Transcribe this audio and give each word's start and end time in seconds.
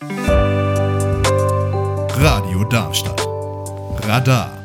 Radio 0.00 0.14
Darmstadt. 2.70 3.20
Radar. 4.06 4.56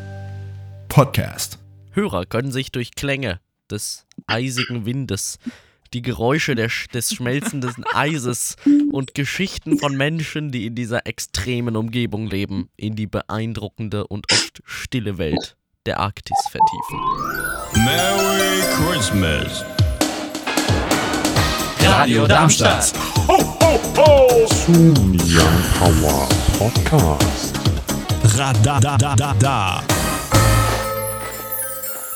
Podcast. 0.89 1.57
Hörer 1.91 2.27
können 2.27 2.51
sich 2.51 2.71
durch 2.71 2.91
Klänge 2.91 3.39
des 3.71 4.05
eisigen 4.27 4.85
Windes, 4.85 5.39
die 5.93 6.03
Geräusche 6.03 6.53
der, 6.53 6.69
des 6.93 7.15
schmelzenden 7.15 7.83
Eises 7.93 8.57
und 8.91 9.15
Geschichten 9.15 9.79
von 9.79 9.97
Menschen, 9.97 10.51
die 10.51 10.67
in 10.67 10.75
dieser 10.75 11.07
extremen 11.07 11.77
Umgebung 11.77 12.27
leben, 12.27 12.69
in 12.77 12.95
die 12.95 13.07
beeindruckende 13.07 14.05
und 14.05 14.31
oft 14.31 14.61
stille 14.65 15.17
Welt 15.17 15.57
der 15.87 15.99
Arktis 15.99 16.37
vertiefen. 16.51 16.99
Merry 17.83 18.61
Christmas. 18.77 19.65
Radio 21.81 22.27
Darmstadt. 22.27 22.93
Radadadada. 28.35 29.83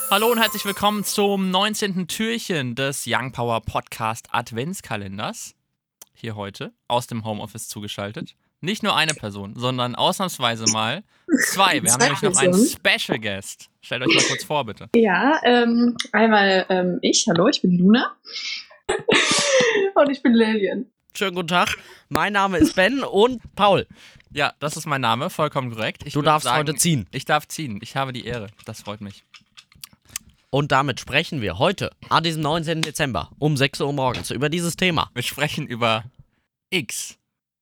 Hallo 0.10 0.32
und 0.32 0.40
herzlich 0.40 0.66
willkommen 0.66 1.04
zum 1.04 1.52
19. 1.52 2.08
Türchen 2.08 2.74
des 2.74 3.04
Young 3.06 3.32
Power 3.32 3.62
Podcast 3.62 4.28
Adventskalenders. 4.32 5.54
Hier 6.16 6.36
heute 6.36 6.74
aus 6.88 7.06
dem 7.06 7.24
Homeoffice 7.24 7.68
zugeschaltet. 7.68 8.34
Nicht 8.60 8.82
nur 8.82 8.96
eine 8.96 9.14
Person, 9.14 9.54
sondern 9.56 9.94
ausnahmsweise 9.94 10.66
mal 10.72 11.04
zwei. 11.46 11.84
Wir 11.84 11.94
haben 11.94 12.02
nämlich 12.02 12.24
noch 12.24 12.38
einen. 12.38 12.56
Special 12.56 13.20
Guest. 13.20 13.70
Stellt 13.82 14.02
euch 14.02 14.16
mal 14.16 14.24
kurz 14.24 14.44
vor, 14.44 14.66
bitte. 14.66 14.90
Ja, 14.96 15.40
ähm, 15.44 15.96
einmal 16.12 16.66
ähm, 16.70 16.98
ich, 17.04 17.28
hallo, 17.30 17.48
ich 17.50 17.62
bin 17.62 17.78
Luna. 17.78 18.18
Und 19.94 20.10
ich 20.10 20.24
bin 20.24 20.34
Lillian. 20.34 20.88
Schönen 21.16 21.36
guten 21.36 21.48
Tag, 21.48 21.78
mein 22.10 22.34
Name 22.34 22.58
ist 22.60 22.76
Ben 22.76 23.04
und 23.04 23.42
Paul. 23.56 23.88
Ja, 24.32 24.54
das 24.60 24.78
ist 24.78 24.86
mein 24.86 25.02
Name, 25.02 25.30
vollkommen 25.30 25.72
korrekt. 25.72 26.04
Ich 26.06 26.14
Du 26.14 26.22
darfst 26.22 26.46
sagen, 26.46 26.60
heute 26.60 26.76
ziehen. 26.76 27.08
Ich 27.12 27.26
darf 27.26 27.48
ziehen. 27.48 27.80
Ich 27.82 27.96
habe 27.96 28.14
die 28.14 28.26
Ehre. 28.26 28.48
Das 28.66 28.82
freut 28.82 29.02
mich. 29.02 29.24
Und 30.50 30.72
damit 30.72 31.00
sprechen 31.00 31.42
wir 31.42 31.58
heute, 31.60 31.92
an 32.10 32.24
diesem 32.24 32.42
19. 32.42 32.82
Dezember, 32.82 33.32
um 33.40 33.58
6 33.58 33.82
Uhr 33.82 33.94
morgens, 33.94 34.32
über 34.32 34.50
dieses 34.50 34.76
Thema. 34.76 35.10
Wir 35.14 35.24
sprechen 35.24 35.66
über 35.66 36.04
X. 36.70 37.18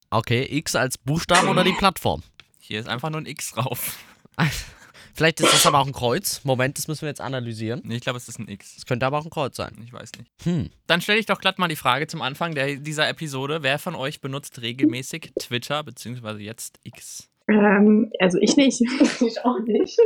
Okay, 0.10 0.46
X 0.50 0.76
als 0.76 0.98
Buchstaben 0.98 1.48
oder 1.48 1.64
die 1.64 1.74
Plattform? 1.74 2.24
Hier 2.60 2.80
ist 2.80 2.88
einfach 2.88 3.10
nur 3.10 3.22
ein 3.22 3.26
X 3.26 3.52
drauf. 3.54 3.98
Vielleicht 5.16 5.40
ist 5.40 5.54
das 5.54 5.66
aber 5.66 5.80
auch 5.80 5.88
ein 5.88 5.94
Kreuz. 5.94 6.42
Moment, 6.44 6.78
das 6.78 6.90
müssen 6.90 7.04
wir 7.04 7.08
jetzt 7.08 7.22
analysieren. 7.22 7.82
Nee, 7.86 7.96
ich 7.96 8.02
glaube, 8.02 8.18
es 8.18 8.28
ist 8.28 8.38
ein 8.38 8.50
X. 8.50 8.76
Das 8.76 8.86
könnte 8.86 9.06
aber 9.06 9.18
auch 9.18 9.24
ein 9.24 9.30
Kreuz 9.30 9.56
sein. 9.56 9.74
Ich 9.86 9.94
weiß 9.94 10.12
nicht. 10.18 10.30
Hm. 10.44 10.70
Dann 10.88 11.00
stelle 11.00 11.20
ich 11.20 11.26
doch 11.26 11.40
glatt 11.40 11.58
mal 11.58 11.70
die 11.70 11.78
Frage 11.78 12.08
zum 12.08 12.22
Anfang 12.22 12.54
der, 12.54 12.76
dieser 12.76 13.08
Episode. 13.08 13.64
Wer 13.64 13.80
von 13.80 13.96
euch 13.96 14.20
benutzt 14.20 14.62
regelmäßig 14.62 15.32
Twitter 15.40 15.84
beziehungsweise 15.84 16.42
jetzt 16.42 16.82
X? 16.84 17.30
Ähm, 17.48 18.12
also 18.20 18.38
ich 18.42 18.58
nicht. 18.58 18.82
ich 19.22 19.46
auch 19.46 19.60
nicht. 19.60 19.98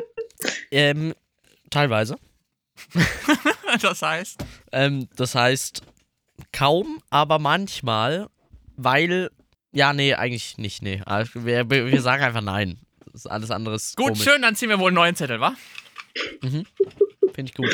Ähm, 0.70 1.16
teilweise. 1.72 2.16
das 3.82 4.04
heißt? 4.04 4.46
Ähm, 4.72 5.08
das 5.16 5.34
heißt, 5.34 5.82
kaum, 6.52 7.02
aber 7.10 7.40
manchmal, 7.40 8.28
weil. 8.78 9.32
Ja, 9.72 9.94
nee, 9.94 10.14
eigentlich 10.14 10.60
nicht, 10.60 10.84
nee. 10.84 11.02
Wir, 11.34 11.70
wir 11.70 11.88
wir 11.88 12.02
sagen 12.02 12.24
einfach 12.24 12.42
nein. 12.42 12.80
Das 13.12 13.26
ist 13.26 13.28
alles 13.28 13.52
andere 13.52 13.76
ist 13.76 13.96
Gut, 13.98 14.08
komisch. 14.10 14.24
schön, 14.24 14.42
dann 14.42 14.56
ziehen 14.56 14.70
wir 14.70 14.80
wohl 14.80 14.88
einen 14.88 14.96
neuen 14.96 15.16
Zettel, 15.16 15.40
wa? 15.40 15.54
Finde 16.42 16.66
ich 17.44 17.54
gut. 17.54 17.70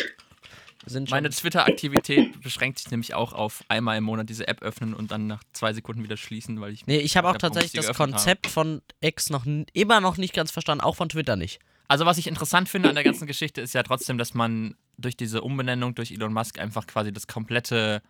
Meine 1.09 1.31
Twitter-Aktivität 1.31 2.41
beschränkt 2.43 2.77
sich 2.77 2.91
nämlich 2.91 3.15
auch 3.15 3.33
auf 3.33 3.63
einmal 3.69 3.97
im 3.97 4.03
Monat 4.03 4.29
diese 4.29 4.47
App 4.47 4.61
öffnen 4.61 4.93
und 4.93 5.09
dann 5.09 5.25
nach 5.25 5.43
zwei 5.51 5.73
Sekunden 5.73 6.03
wieder 6.03 6.15
schließen, 6.15 6.61
weil 6.61 6.73
ich. 6.73 6.85
Nee, 6.85 6.97
ich 6.99 7.17
habe 7.17 7.27
auch 7.29 7.37
tatsächlich 7.37 7.71
das 7.73 7.95
Konzept 7.97 8.47
von 8.47 8.81
X 9.01 9.31
noch 9.31 9.45
immer 9.73 9.99
noch 9.99 10.17
nicht 10.17 10.33
ganz 10.33 10.51
verstanden, 10.51 10.83
auch 10.83 10.95
von 10.95 11.09
Twitter 11.09 11.35
nicht. 11.35 11.59
Also, 11.87 12.05
was 12.05 12.17
ich 12.19 12.27
interessant 12.27 12.69
finde 12.69 12.89
an 12.89 12.95
der 12.95 13.03
ganzen 13.03 13.25
Geschichte 13.27 13.61
ist 13.61 13.73
ja 13.73 13.81
trotzdem, 13.83 14.17
dass 14.19 14.33
man 14.35 14.75
durch 14.97 15.17
diese 15.17 15.41
Umbenennung 15.41 15.95
durch 15.95 16.11
Elon 16.11 16.33
Musk 16.33 16.59
einfach 16.59 16.85
quasi 16.87 17.11
das 17.11 17.25
komplette. 17.27 18.01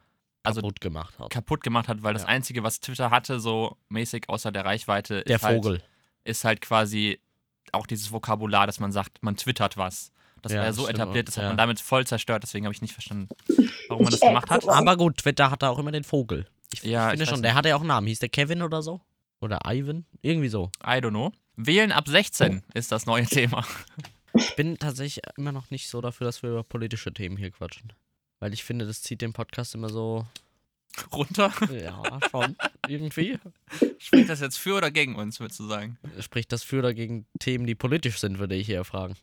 Also 0.44 0.62
kaputt 0.62 0.80
gemacht 0.82 1.18
hat. 1.18 1.30
kaputt 1.32 1.64
gemacht 1.64 1.88
hat, 1.88 2.04
weil 2.04 2.14
das 2.14 2.22
Ja. 2.24 2.28
Einzige, 2.28 2.62
was 2.62 2.80
Twitter 2.80 3.10
hatte, 3.10 3.40
so 3.40 3.78
mäßig 3.90 4.30
außer 4.30 4.52
der 4.52 4.64
Reichweite, 4.64 5.24
Der 5.24 5.38
ist 5.38 5.44
halt, 5.44 5.56
Vogel. 5.64 5.82
ist 6.24 6.44
halt 6.44 6.62
quasi 6.62 7.20
auch 7.74 7.88
dieses 7.88 8.12
Vokabular, 8.12 8.68
dass 8.68 8.80
man 8.80 8.92
sagt, 8.92 9.22
man 9.24 9.36
twittert 9.38 9.78
was. 9.78 10.12
Das 10.42 10.52
Ja, 10.52 10.60
war 10.60 10.66
ja 10.66 10.74
so 10.74 10.84
stimmt 10.84 11.00
etabliert, 11.00 11.28
das 11.28 11.38
hat 11.38 11.44
ja. 11.44 11.50
man 11.50 11.58
damit 11.58 11.80
voll 11.80 12.06
zerstört, 12.06 12.44
deswegen 12.44 12.66
habe 12.66 12.74
ich 12.74 12.82
nicht 12.82 12.94
verstanden, 12.94 13.30
warum 13.90 14.04
man 14.04 14.12
das 14.12 14.20
gemacht 14.22 14.50
hat. 14.50 14.68
Aber 14.70 14.96
gut, 14.96 15.18
Twitter 15.18 15.50
hatte 15.50 15.70
auch 15.70 15.80
immer 15.80 15.92
den 15.92 16.04
Vogel. 16.04 16.46
Ich 16.74 16.84
Ja, 16.84 17.10
finde 17.10 17.24
ich 17.24 17.30
schon, 17.30 17.42
der 17.42 17.56
hatte 17.56 17.70
ja 17.70 17.76
auch 17.76 17.82
einen 17.82 17.88
Namen. 17.88 18.08
Hieß 18.08 18.20
der 18.20 18.30
Kevin 18.30 18.62
oder 18.62 18.82
so? 18.82 19.02
Oder 19.42 19.60
Ivan? 19.66 20.06
Irgendwie 20.22 20.50
so. 20.50 20.72
I 20.84 20.98
don't 20.98 21.10
know. 21.10 21.32
Wählen 21.56 21.92
ab 21.92 22.08
16 22.08 22.64
ist 22.74 22.92
das 22.92 23.06
neue 23.06 23.26
Thema. 23.26 23.66
Ich 24.34 24.56
bin 24.56 24.78
tatsächlich 24.78 25.24
immer 25.38 25.52
noch 25.52 25.70
nicht 25.72 25.88
so 25.88 26.02
dafür, 26.02 26.26
dass 26.26 26.44
wir 26.44 26.50
über 26.50 26.64
politische 26.64 27.14
Themen 27.14 27.38
hier 27.38 27.52
quatschen. 27.52 27.94
Weil 28.40 28.54
ich 28.54 28.64
finde, 28.64 28.86
das 28.86 29.02
zieht 29.02 29.22
den 29.22 29.34
Podcast 29.34 29.76
immer 29.76 29.90
so. 29.90 30.26
Runter. 31.12 31.52
Ja, 31.72 32.02
schon. 32.32 32.56
irgendwie. 32.88 33.38
Spricht 33.98 34.30
das 34.30 34.40
jetzt 34.42 34.58
für 34.58 34.76
oder 34.76 34.92
gegen 34.92 35.16
uns, 35.16 35.40
würdest 35.40 35.60
du 35.60 35.68
sagen? 35.68 35.98
Spricht 36.20 36.52
das 36.52 36.64
für 36.64 36.80
oder 36.80 36.94
gegen 36.94 37.26
Themen, 37.40 37.66
die 37.66 37.76
politisch 37.76 38.20
sind, 38.20 38.40
würde 38.40 38.56
ich 38.56 38.70
eher 38.70 38.86
fragen. 38.86 39.16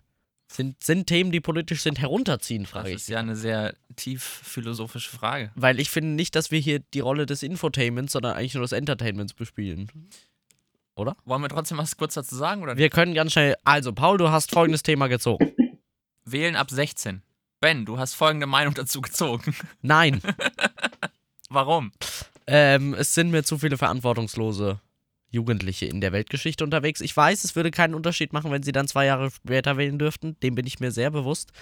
Sind, 0.51 0.85
sind 0.85 1.07
Themen, 1.07 1.33
die 1.33 1.41
politisch 1.41 1.81
sind, 1.81 1.99
herunterziehen, 1.99 2.65
Das 2.65 2.71
frage 2.73 2.89
ich. 2.91 2.97
ist 2.97 3.09
ja 3.09 3.21
eine 3.21 3.37
sehr 3.37 3.75
tief 3.97 4.23
philosophische 4.23 5.11
Frage. 5.11 5.51
Weil 5.55 5.81
ich 5.81 5.89
finde 5.89 6.11
nicht, 6.11 6.35
dass 6.37 6.51
wir 6.51 6.61
hier 6.61 6.81
die 6.81 7.01
Rolle 7.01 7.25
des 7.25 7.43
Infotainments, 7.43 8.13
sondern 8.13 8.35
eigentlich 8.37 8.53
nur 8.55 8.63
des 8.63 8.73
Entertainments 8.73 9.33
bespielen. 9.33 9.91
Wollen 10.95 11.43
wir 11.43 11.49
trotzdem 11.49 11.79
was 11.79 11.97
kurz 11.97 12.13
dazu 12.15 12.37
sagen? 12.37 12.63
Oder 12.63 12.77
Wir 12.77 12.91
können 12.91 13.15
ganz 13.15 13.33
schnell. 13.33 13.57
Also, 13.65 13.95
Paul, 13.95 14.19
du 14.19 14.29
hast 14.29 14.51
folgendes 14.51 14.83
Thema 14.83 15.07
gezogen. 15.07 15.53
Wählen 16.27 16.55
ab 16.55 16.71
16. 16.71 17.23
Ben, 17.61 17.87
du 17.87 17.99
hast 17.99 18.15
folgende 18.15 18.47
Meinung 18.47 18.75
dazu 18.75 19.01
gezogen. 19.01 19.55
Nein. 19.81 20.21
Warum? 21.53 21.93
Ähm, 22.47 22.95
es 22.95 23.15
sind 23.15 23.31
mir 23.31 23.45
zu 23.45 23.59
viele 23.59 23.79
verantwortungslose 23.79 24.81
Jugendliche 25.31 25.87
in 25.87 26.01
der 26.01 26.13
Weltgeschichte 26.13 26.65
unterwegs. 26.65 27.01
Ich 27.01 27.17
weiß, 27.17 27.45
es 27.45 27.57
würde 27.57 27.71
keinen 27.71 27.95
Unterschied 27.95 28.33
machen, 28.33 28.51
wenn 28.51 28.63
sie 28.63 28.73
dann 28.73 28.89
zwei 28.89 29.07
Jahre 29.07 29.31
später 29.31 29.77
wählen 29.77 29.99
dürften. 29.99 30.39
Dem 30.41 30.55
bin 30.55 30.67
ich 30.67 30.81
mir 30.81 30.93
sehr 30.93 31.11
bewusst. 31.11 31.53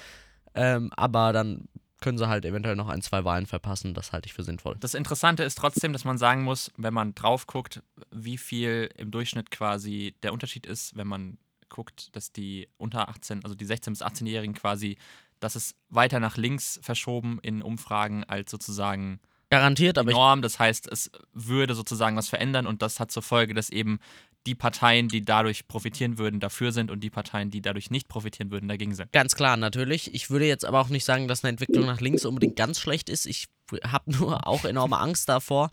Ähm, 0.54 0.90
aber 0.96 1.32
dann 1.32 1.68
können 2.00 2.18
sie 2.18 2.28
halt 2.28 2.44
eventuell 2.44 2.76
noch 2.76 2.88
ein, 2.88 3.02
zwei 3.02 3.24
Wahlen 3.24 3.46
verpassen. 3.46 3.94
Das 3.94 4.12
halte 4.12 4.26
ich 4.26 4.32
für 4.32 4.42
sinnvoll. 4.42 4.76
Das 4.80 4.94
Interessante 4.94 5.44
ist 5.44 5.58
trotzdem, 5.58 5.92
dass 5.92 6.04
man 6.04 6.18
sagen 6.18 6.42
muss, 6.42 6.72
wenn 6.76 6.94
man 6.94 7.14
drauf 7.14 7.46
guckt, 7.46 7.82
wie 8.10 8.38
viel 8.38 8.90
im 8.96 9.10
Durchschnitt 9.10 9.50
quasi 9.50 10.14
der 10.22 10.32
Unterschied 10.32 10.66
ist, 10.66 10.96
wenn 10.96 11.06
man 11.06 11.38
guckt, 11.68 12.14
dass 12.16 12.32
die 12.32 12.68
unter 12.78 13.08
18, 13.08 13.44
also 13.44 13.54
die 13.54 13.66
16- 13.66 13.90
bis 13.90 14.02
18-Jährigen 14.02 14.54
quasi, 14.54 14.96
dass 15.38 15.54
es 15.54 15.74
weiter 15.88 16.20
nach 16.20 16.36
links 16.36 16.80
verschoben 16.82 17.38
in 17.42 17.62
Umfragen 17.62 18.24
als 18.24 18.50
sozusagen 18.50 19.20
Garantiert, 19.50 19.98
aber 19.98 20.06
die 20.06 20.12
ich, 20.12 20.16
Norm. 20.16 20.42
Das 20.42 20.58
heißt, 20.58 20.90
es 20.90 21.10
würde 21.32 21.74
sozusagen 21.74 22.16
was 22.16 22.28
verändern 22.28 22.66
und 22.66 22.82
das 22.82 23.00
hat 23.00 23.10
zur 23.10 23.22
Folge, 23.22 23.52
dass 23.52 23.68
eben 23.68 23.98
die 24.46 24.54
Parteien, 24.54 25.08
die 25.08 25.22
dadurch 25.22 25.68
profitieren 25.68 26.16
würden, 26.16 26.40
dafür 26.40 26.72
sind 26.72 26.90
und 26.90 27.00
die 27.00 27.10
Parteien, 27.10 27.50
die 27.50 27.60
dadurch 27.60 27.90
nicht 27.90 28.08
profitieren 28.08 28.50
würden, 28.50 28.68
dagegen 28.68 28.94
sind. 28.94 29.12
ganz 29.12 29.34
klar, 29.34 29.56
natürlich. 29.56 30.14
Ich 30.14 30.30
würde 30.30 30.46
jetzt 30.46 30.64
aber 30.64 30.80
auch 30.80 30.88
nicht 30.88 31.04
sagen, 31.04 31.28
dass 31.28 31.44
eine 31.44 31.50
Entwicklung 31.50 31.84
nach 31.84 32.00
links 32.00 32.24
unbedingt 32.24 32.56
ganz 32.56 32.78
schlecht 32.78 33.10
ist. 33.10 33.26
Ich 33.26 33.48
habe 33.84 34.10
nur 34.18 34.46
auch 34.46 34.64
enorme 34.64 34.98
Angst 34.98 35.28
davor, 35.28 35.70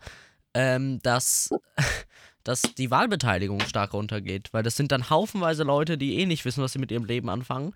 ähm, 0.54 1.00
dass, 1.02 1.50
dass 2.44 2.62
die 2.62 2.90
Wahlbeteiligung 2.90 3.60
stark 3.60 3.94
runtergeht. 3.94 4.52
Weil 4.52 4.62
das 4.62 4.76
sind 4.76 4.92
dann 4.92 5.08
haufenweise 5.08 5.62
Leute, 5.62 5.96
die 5.96 6.18
eh 6.18 6.26
nicht 6.26 6.44
wissen, 6.44 6.62
was 6.62 6.72
sie 6.72 6.78
mit 6.78 6.90
ihrem 6.90 7.04
Leben 7.04 7.30
anfangen. 7.30 7.74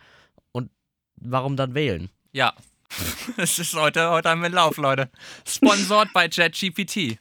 Und 0.51 0.71
warum 1.17 1.57
dann 1.57 1.75
wählen? 1.75 2.11
Ja. 2.33 2.53
Es 3.37 3.59
ist 3.59 3.75
heute, 3.75 4.11
heute 4.11 4.29
haben 4.29 4.41
wir 4.41 4.47
einen 4.47 4.55
Lauf, 4.55 4.77
Leute. 4.77 5.11
Sponsored 5.47 6.13
bei 6.13 6.27
JetGPT. 6.27 7.19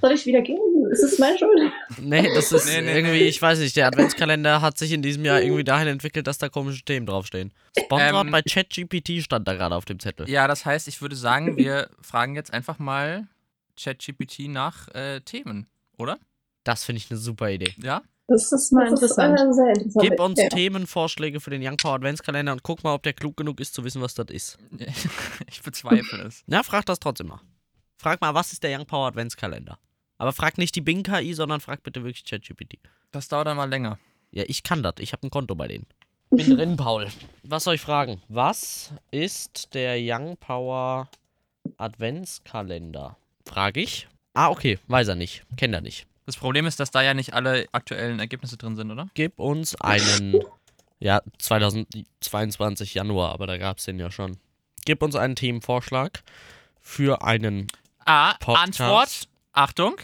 Soll 0.00 0.12
ich 0.12 0.26
wieder 0.26 0.42
gehen? 0.42 0.58
Ist 0.90 1.02
es 1.02 1.18
meine 1.18 1.38
Schuld? 1.38 1.72
Nee, 1.98 2.28
das 2.34 2.52
ist 2.52 2.66
Nee, 2.66 2.82
nee, 2.82 2.94
irgendwie, 2.94 3.20
nee. 3.20 3.28
ich 3.28 3.40
weiß 3.40 3.58
nicht, 3.58 3.74
der 3.76 3.86
Adventskalender 3.86 4.60
hat 4.60 4.76
sich 4.76 4.92
in 4.92 5.00
diesem 5.00 5.24
Jahr 5.24 5.40
irgendwie 5.40 5.64
dahin 5.64 5.88
entwickelt, 5.88 6.26
dass 6.26 6.38
da 6.38 6.48
komische 6.48 6.84
Themen 6.84 7.06
draufstehen. 7.06 7.52
Sponsored 7.78 8.26
Ähm, 8.26 8.30
bei 8.30 8.42
ChatGPT 8.42 9.22
stand 9.22 9.48
da 9.48 9.54
gerade 9.54 9.74
auf 9.74 9.86
dem 9.86 9.98
Zettel. 9.98 10.28
Ja, 10.28 10.46
das 10.46 10.66
heißt, 10.66 10.88
ich 10.88 11.00
würde 11.00 11.16
sagen, 11.16 11.56
wir 11.56 11.88
fragen 12.02 12.34
jetzt 12.34 12.52
einfach 12.52 12.78
mal 12.78 13.28
ChatGPT 13.82 14.48
nach 14.48 14.88
äh, 14.94 15.20
Themen, 15.20 15.66
oder? 15.96 16.18
Das 16.64 16.84
finde 16.84 16.98
ich 16.98 17.10
eine 17.10 17.18
super 17.18 17.50
Idee. 17.50 17.74
Ja? 17.82 18.02
Das 18.32 18.50
ist 18.50 18.72
mal 18.72 18.88
interessant. 18.88 19.38
äh, 19.38 19.52
sehr 19.52 19.68
interessant. 19.68 20.08
Gib 20.08 20.20
uns 20.20 20.40
ja. 20.40 20.48
Themenvorschläge 20.48 21.40
für 21.40 21.50
den 21.50 21.66
Young 21.66 21.76
Power 21.76 21.94
Adventskalender 21.94 22.52
und 22.52 22.62
guck 22.62 22.82
mal, 22.82 22.94
ob 22.94 23.02
der 23.02 23.12
klug 23.12 23.36
genug 23.36 23.60
ist, 23.60 23.74
zu 23.74 23.84
wissen, 23.84 24.00
was 24.00 24.14
das 24.14 24.26
ist. 24.30 24.58
Ich 25.48 25.62
bezweifle 25.62 26.22
es. 26.22 26.42
Na, 26.46 26.62
frag 26.62 26.86
das 26.86 26.98
trotzdem 26.98 27.28
mal. 27.28 27.40
Frag 27.98 28.20
mal, 28.20 28.34
was 28.34 28.52
ist 28.52 28.62
der 28.62 28.78
Young 28.78 28.86
Power 28.86 29.08
Adventskalender? 29.08 29.78
Aber 30.18 30.32
frag 30.32 30.56
nicht 30.56 30.74
die 30.74 30.80
Bing-KI, 30.80 31.34
sondern 31.34 31.60
frag 31.60 31.82
bitte 31.82 32.04
wirklich 32.04 32.24
ChatGPT. 32.24 32.78
Das 33.10 33.28
dauert 33.28 33.46
dann 33.46 33.56
mal 33.56 33.68
länger. 33.68 33.98
Ja, 34.30 34.44
ich 34.46 34.62
kann 34.62 34.82
das. 34.82 34.94
Ich 34.98 35.12
habe 35.12 35.26
ein 35.26 35.30
Konto 35.30 35.54
bei 35.54 35.68
denen. 35.68 35.86
Bin 36.30 36.56
drin, 36.56 36.76
Paul. 36.76 37.08
Was 37.42 37.64
soll 37.64 37.74
ich 37.74 37.80
fragen? 37.80 38.22
Was 38.28 38.92
ist 39.10 39.74
der 39.74 39.96
Young 40.00 40.36
Power 40.38 41.08
Adventskalender? 41.76 43.16
Frage 43.46 43.80
ich. 43.80 44.08
Ah, 44.32 44.48
okay. 44.48 44.78
Weiß 44.88 45.08
er 45.08 45.14
nicht. 45.14 45.44
Kennt 45.56 45.74
er 45.74 45.82
nicht. 45.82 46.06
Das 46.32 46.40
Problem 46.40 46.64
ist, 46.64 46.80
dass 46.80 46.90
da 46.90 47.02
ja 47.02 47.12
nicht 47.12 47.34
alle 47.34 47.66
aktuellen 47.72 48.18
Ergebnisse 48.18 48.56
drin 48.56 48.74
sind, 48.74 48.90
oder? 48.90 49.06
Gib 49.12 49.38
uns 49.38 49.78
einen, 49.82 50.40
ja, 50.98 51.20
2022 51.36 52.94
Januar, 52.94 53.32
aber 53.32 53.46
da 53.46 53.58
gab 53.58 53.76
es 53.76 53.84
den 53.84 53.98
ja 53.98 54.10
schon. 54.10 54.38
Gib 54.86 55.02
uns 55.02 55.14
einen 55.14 55.36
Themenvorschlag 55.36 56.22
für 56.80 57.22
einen 57.22 57.66
A. 58.06 58.32
Podcast. 58.38 58.80
Antwort. 58.80 59.28
Achtung. 59.52 59.96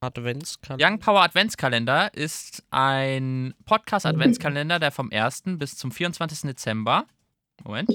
Adventskalender. 0.00 0.86
Young 0.86 0.98
Power 0.98 1.22
Adventskalender 1.22 2.12
ist 2.12 2.62
ein 2.70 3.54
Podcast-Adventskalender, 3.64 4.80
der 4.80 4.90
vom 4.90 5.10
1. 5.10 5.44
bis 5.56 5.78
zum 5.78 5.92
24. 5.92 6.42
Dezember, 6.42 7.06
Moment, 7.64 7.88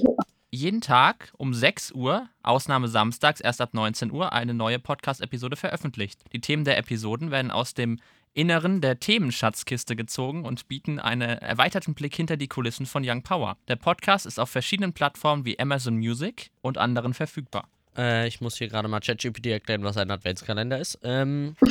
jeden 0.50 0.80
Tag 0.80 1.32
um 1.36 1.52
6 1.52 1.92
Uhr, 1.92 2.28
Ausnahme 2.42 2.88
samstags 2.88 3.40
erst 3.40 3.60
ab 3.60 3.74
19 3.74 4.10
Uhr, 4.10 4.32
eine 4.32 4.54
neue 4.54 4.78
Podcast-Episode 4.78 5.56
veröffentlicht. 5.56 6.22
Die 6.32 6.40
Themen 6.40 6.64
der 6.64 6.78
Episoden 6.78 7.30
werden 7.30 7.50
aus 7.50 7.74
dem 7.74 8.00
Inneren 8.32 8.80
der 8.80 9.00
Themenschatzkiste 9.00 9.96
gezogen 9.96 10.44
und 10.44 10.68
bieten 10.68 10.98
einen 10.98 11.22
erweiterten 11.22 11.94
Blick 11.94 12.14
hinter 12.14 12.36
die 12.36 12.48
Kulissen 12.48 12.84
von 12.84 13.02
Young 13.06 13.22
Power. 13.22 13.56
Der 13.68 13.76
Podcast 13.76 14.26
ist 14.26 14.38
auf 14.38 14.50
verschiedenen 14.50 14.92
Plattformen 14.92 15.44
wie 15.44 15.58
Amazon 15.58 15.96
Music 15.96 16.50
und 16.60 16.76
anderen 16.76 17.14
verfügbar. 17.14 17.68
Äh, 17.96 18.28
ich 18.28 18.42
muss 18.42 18.58
hier 18.58 18.68
gerade 18.68 18.88
mal 18.88 19.00
ChatGPT 19.00 19.46
erklären, 19.46 19.84
was 19.84 19.96
ein 19.96 20.10
Adventskalender 20.10 20.78
ist. 20.78 20.98
Ähm, 21.02 21.56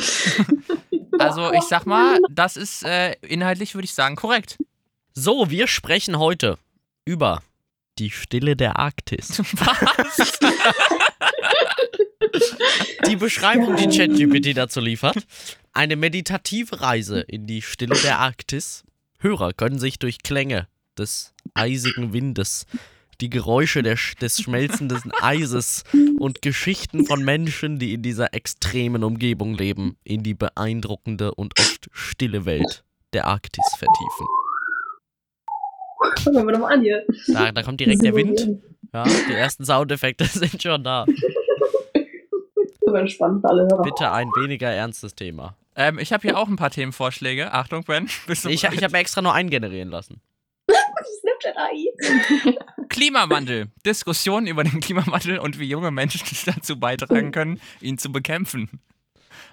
Also 1.18 1.52
ich 1.52 1.62
sag 1.62 1.86
mal, 1.86 2.18
das 2.30 2.56
ist 2.56 2.82
äh, 2.84 3.12
inhaltlich, 3.22 3.74
würde 3.74 3.84
ich 3.86 3.94
sagen, 3.94 4.16
korrekt. 4.16 4.58
so, 5.14 5.50
wir 5.50 5.66
sprechen 5.66 6.18
heute 6.18 6.58
über 7.04 7.42
die 7.98 8.10
Stille 8.10 8.56
der 8.56 8.78
Arktis. 8.78 9.38
Was? 9.52 10.38
Die 13.08 13.16
Beschreibung, 13.16 13.76
die 13.76 13.86
ChatGPT 13.88 14.56
dazu 14.56 14.80
liefert. 14.80 15.16
Eine 15.72 15.96
meditative 15.96 16.80
Reise 16.80 17.20
in 17.20 17.46
die 17.46 17.62
Stille 17.62 17.96
der 18.02 18.18
Arktis. 18.18 18.84
Hörer 19.18 19.52
können 19.52 19.78
sich 19.78 19.98
durch 19.98 20.22
Klänge 20.22 20.68
des 20.98 21.32
eisigen 21.54 22.12
Windes, 22.12 22.66
die 23.20 23.30
Geräusche 23.30 23.82
der, 23.82 23.96
Sch- 23.96 24.18
des 24.18 24.40
schmelzenden 24.42 25.10
Eises 25.20 25.84
und 26.18 26.42
Geschichten 26.42 27.06
von 27.06 27.24
Menschen, 27.24 27.78
die 27.78 27.94
in 27.94 28.02
dieser 28.02 28.34
extremen 28.34 29.04
Umgebung 29.04 29.54
leben, 29.54 29.96
in 30.04 30.22
die 30.22 30.34
beeindruckende 30.34 31.34
und 31.34 31.58
oft 31.58 31.88
stille 31.92 32.44
Welt 32.44 32.84
der 33.12 33.26
Arktis 33.26 33.64
vertiefen. 33.78 34.26
Fangen 36.22 36.46
wir 36.46 36.52
doch 36.52 36.60
mal 36.60 36.72
an 36.74 36.82
hier. 36.82 37.04
Da, 37.28 37.52
da 37.52 37.62
kommt 37.62 37.80
direkt 37.80 38.02
der 38.02 38.14
Wind. 38.14 38.48
Ja, 38.92 39.04
die 39.04 39.32
ersten 39.34 39.64
Soundeffekte 39.64 40.24
sind 40.32 40.62
schon 40.62 40.82
da. 40.84 41.06
Entspannt 42.94 43.42
für 43.42 43.48
alle 43.50 43.62
Hörer. 43.64 43.82
Bitte 43.82 44.10
ein 44.10 44.28
weniger 44.40 44.70
ernstes 44.70 45.14
Thema. 45.14 45.54
ähm, 45.74 45.98
ich 45.98 46.12
habe 46.12 46.22
hier 46.22 46.38
auch 46.38 46.48
ein 46.48 46.56
paar 46.56 46.70
Themenvorschläge. 46.70 47.52
Achtung, 47.52 47.82
Ben. 47.84 48.08
Bist 48.26 48.44
du 48.44 48.48
Ich, 48.48 48.62
bereit? 48.62 48.76
ich 48.78 48.84
habe 48.84 48.96
extra 48.96 49.20
nur 49.22 49.34
einen 49.34 49.50
generieren 49.50 49.90
lassen. 49.90 50.20
Klimawandel. 52.88 53.66
Diskussionen 53.84 54.46
über 54.46 54.64
den 54.64 54.80
Klimawandel 54.80 55.38
und 55.38 55.58
wie 55.58 55.64
junge 55.68 55.90
Menschen 55.90 56.20
dazu 56.46 56.78
beitragen 56.78 57.32
können, 57.32 57.60
ihn 57.80 57.98
zu 57.98 58.10
bekämpfen. 58.10 58.80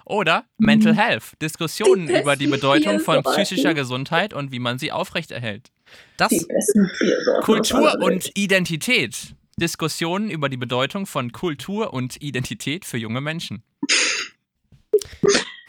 Oder 0.04 0.44
Mental 0.58 0.94
Health. 0.94 1.32
Diskussionen 1.40 2.06
Die 2.08 2.14
über 2.20 2.36
die 2.36 2.46
Bedeutung 2.46 3.00
von 3.00 3.22
psychischer 3.22 3.72
Gesundheit 3.74 4.34
und 4.34 4.52
wie 4.52 4.58
man 4.58 4.78
sie 4.78 4.92
aufrechterhält. 4.92 5.70
Das, 6.16 6.28
Die 6.30 6.44
besten 6.46 6.90
Biersorten 6.98 7.42
Kultur 7.44 7.94
und 8.02 8.30
Identität. 8.36 9.34
Diskussionen 9.56 10.30
über 10.30 10.48
die 10.48 10.56
Bedeutung 10.56 11.06
von 11.06 11.30
Kultur 11.32 11.94
und 11.94 12.20
Identität 12.20 12.84
für 12.84 12.98
junge 12.98 13.20
Menschen. 13.20 13.62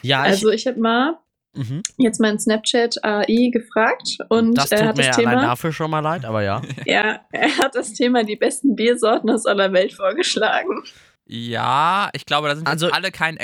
ja, 0.02 0.24
ich, 0.26 0.32
Also 0.32 0.50
ich 0.50 0.66
habe 0.68 0.80
mal 0.80 1.18
mhm. 1.54 1.82
jetzt 1.98 2.20
meinen 2.20 2.40
Snapchat 2.40 3.04
AI 3.04 3.50
gefragt 3.52 4.18
und 4.30 4.56
das 4.56 4.72
er 4.72 4.80
tut 4.80 4.88
hat 4.88 4.98
mir 4.98 5.04
das 5.08 5.18
allein 5.18 5.30
Thema. 5.38 5.42
dafür 5.48 5.72
schon 5.72 5.92
mal 5.92 6.00
leid, 6.00 6.26
aber 6.26 6.44
ja. 6.44 6.62
Ja, 6.86 7.22
er 7.32 7.58
hat 7.58 7.76
das 7.76 7.94
Thema 7.94 8.24
die 8.24 8.36
besten 8.36 8.76
Biersorten 8.76 9.30
aus 9.30 9.46
aller 9.46 9.72
Welt 9.74 9.94
vorgeschlagen. 9.94 10.84
Ja, 11.28 12.10
ich 12.14 12.26
glaube, 12.26 12.48
da 12.50 12.56
sind 12.56 12.68
Also- 12.68 12.90
alle 12.92 13.12
kein 13.12 13.38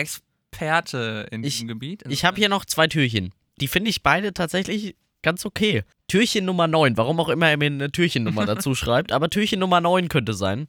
Experte 0.51 1.27
in 1.31 1.43
Ich- 1.43 1.53
diesem 1.55 1.67
Gebiet. 1.67 2.03
Ich 2.09 2.25
habe 2.25 2.37
hier 2.37 2.49
noch 2.49 2.65
zwei 2.65 2.87
Türchen. 2.87 3.33
Die 3.59 3.67
finde 3.67 3.89
ich 3.89 4.03
beide 4.03 4.33
tatsächlich 4.33 4.95
ganz 5.21 5.45
okay. 5.45 5.83
Türchen 6.07 6.45
Nummer 6.45 6.67
9, 6.67 6.97
warum 6.97 7.19
auch 7.19 7.29
immer 7.29 7.49
er 7.49 7.57
mir 7.57 7.67
eine 7.67 7.91
Türchennummer 7.91 8.45
dazu 8.69 8.75
schreibt, 8.75 9.11
aber 9.11 9.29
Türchen 9.29 9.59
Nummer 9.59 9.79
9 9.81 10.09
könnte 10.09 10.33
sein. 10.33 10.67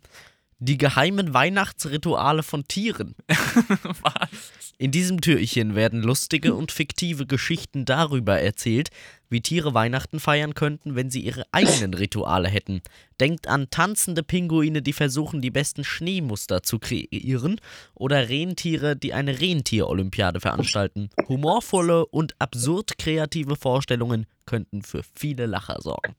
Die 0.64 0.78
geheimen 0.78 1.34
Weihnachtsrituale 1.34 2.44
von 2.44 2.68
Tieren. 2.68 3.16
Was? 3.26 4.30
In 4.78 4.92
diesem 4.92 5.20
Türchen 5.20 5.74
werden 5.74 6.04
lustige 6.04 6.54
und 6.54 6.70
fiktive 6.70 7.26
Geschichten 7.26 7.84
darüber 7.84 8.38
erzählt, 8.38 8.90
wie 9.28 9.40
Tiere 9.40 9.74
Weihnachten 9.74 10.20
feiern 10.20 10.54
könnten, 10.54 10.94
wenn 10.94 11.10
sie 11.10 11.20
ihre 11.20 11.42
eigenen 11.50 11.94
Rituale 11.94 12.48
hätten. 12.48 12.80
Denkt 13.20 13.48
an 13.48 13.70
tanzende 13.70 14.22
Pinguine, 14.22 14.82
die 14.82 14.92
versuchen, 14.92 15.40
die 15.40 15.50
besten 15.50 15.82
Schneemuster 15.82 16.62
zu 16.62 16.78
kreieren, 16.78 17.60
oder 17.96 18.28
Rentiere, 18.28 18.94
die 18.94 19.14
eine 19.14 19.40
Rentier-Olympiade 19.40 20.38
veranstalten. 20.38 21.10
Humorvolle 21.28 22.06
und 22.06 22.36
absurd 22.38 22.98
kreative 22.98 23.56
Vorstellungen 23.56 24.26
könnten 24.46 24.82
für 24.82 25.02
viele 25.16 25.46
Lacher 25.46 25.78
sorgen. 25.80 26.14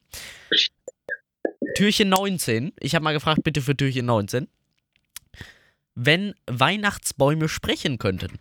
Türchen 1.75 2.09
19. 2.09 2.73
Ich 2.79 2.95
habe 2.95 3.03
mal 3.03 3.13
gefragt, 3.13 3.43
bitte 3.43 3.61
für 3.61 3.75
Türchen 3.75 4.05
19. 4.05 4.47
Wenn 5.95 6.33
Weihnachtsbäume 6.47 7.49
sprechen 7.49 7.97
könnten. 7.97 8.39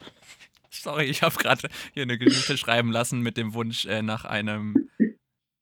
Sorry, 0.71 1.05
ich 1.05 1.23
habe 1.23 1.37
gerade 1.37 1.69
hier 1.93 2.03
eine 2.05 2.19
Geschichte 2.19 2.57
schreiben 2.57 2.91
lassen 2.91 3.21
mit 3.21 3.37
dem 3.37 3.55
Wunsch 3.55 3.85
äh, 3.85 4.03
nach 4.03 4.25
einem 4.25 4.89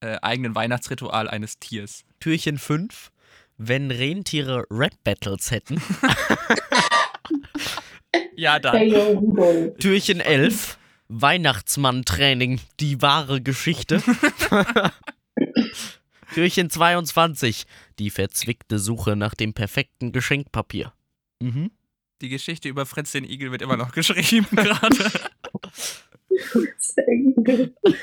äh, 0.01 0.17
eigenen 0.23 0.55
Weihnachtsritual 0.55 1.29
eines 1.29 1.59
Tiers. 1.59 2.05
Türchen 2.21 2.59
5, 2.59 3.11
wenn 3.59 3.91
Rentiere 3.91 4.65
Rap-Battles 4.71 5.51
hätten. 5.51 5.83
Ja, 8.41 8.59
dann. 8.59 9.77
Türchen 9.79 10.21
11, 10.21 10.79
Weihnachtsmann-Training, 11.09 12.59
die 12.81 13.03
wahre 13.03 13.43
Geschichte. 13.43 14.03
Türchen 16.35 16.71
22, 16.71 17.65
die 17.99 18.11
verzwickte 18.11 18.79
Suche 18.79 19.17
nach 19.17 19.35
dem 19.35 19.53
perfekten 19.55 20.13
Geschenkpapier. 20.13 20.93
Mhm. 21.41 21.71
Die 22.21 22.29
Geschichte 22.29 22.69
über 22.69 22.87
Fritz 22.87 23.13
den 23.13 23.25
Igel 23.25 23.51
wird 23.51 23.63
immer 23.63 23.77
noch 23.77 23.93
geschrieben 23.93 24.47
gerade. 24.53 24.97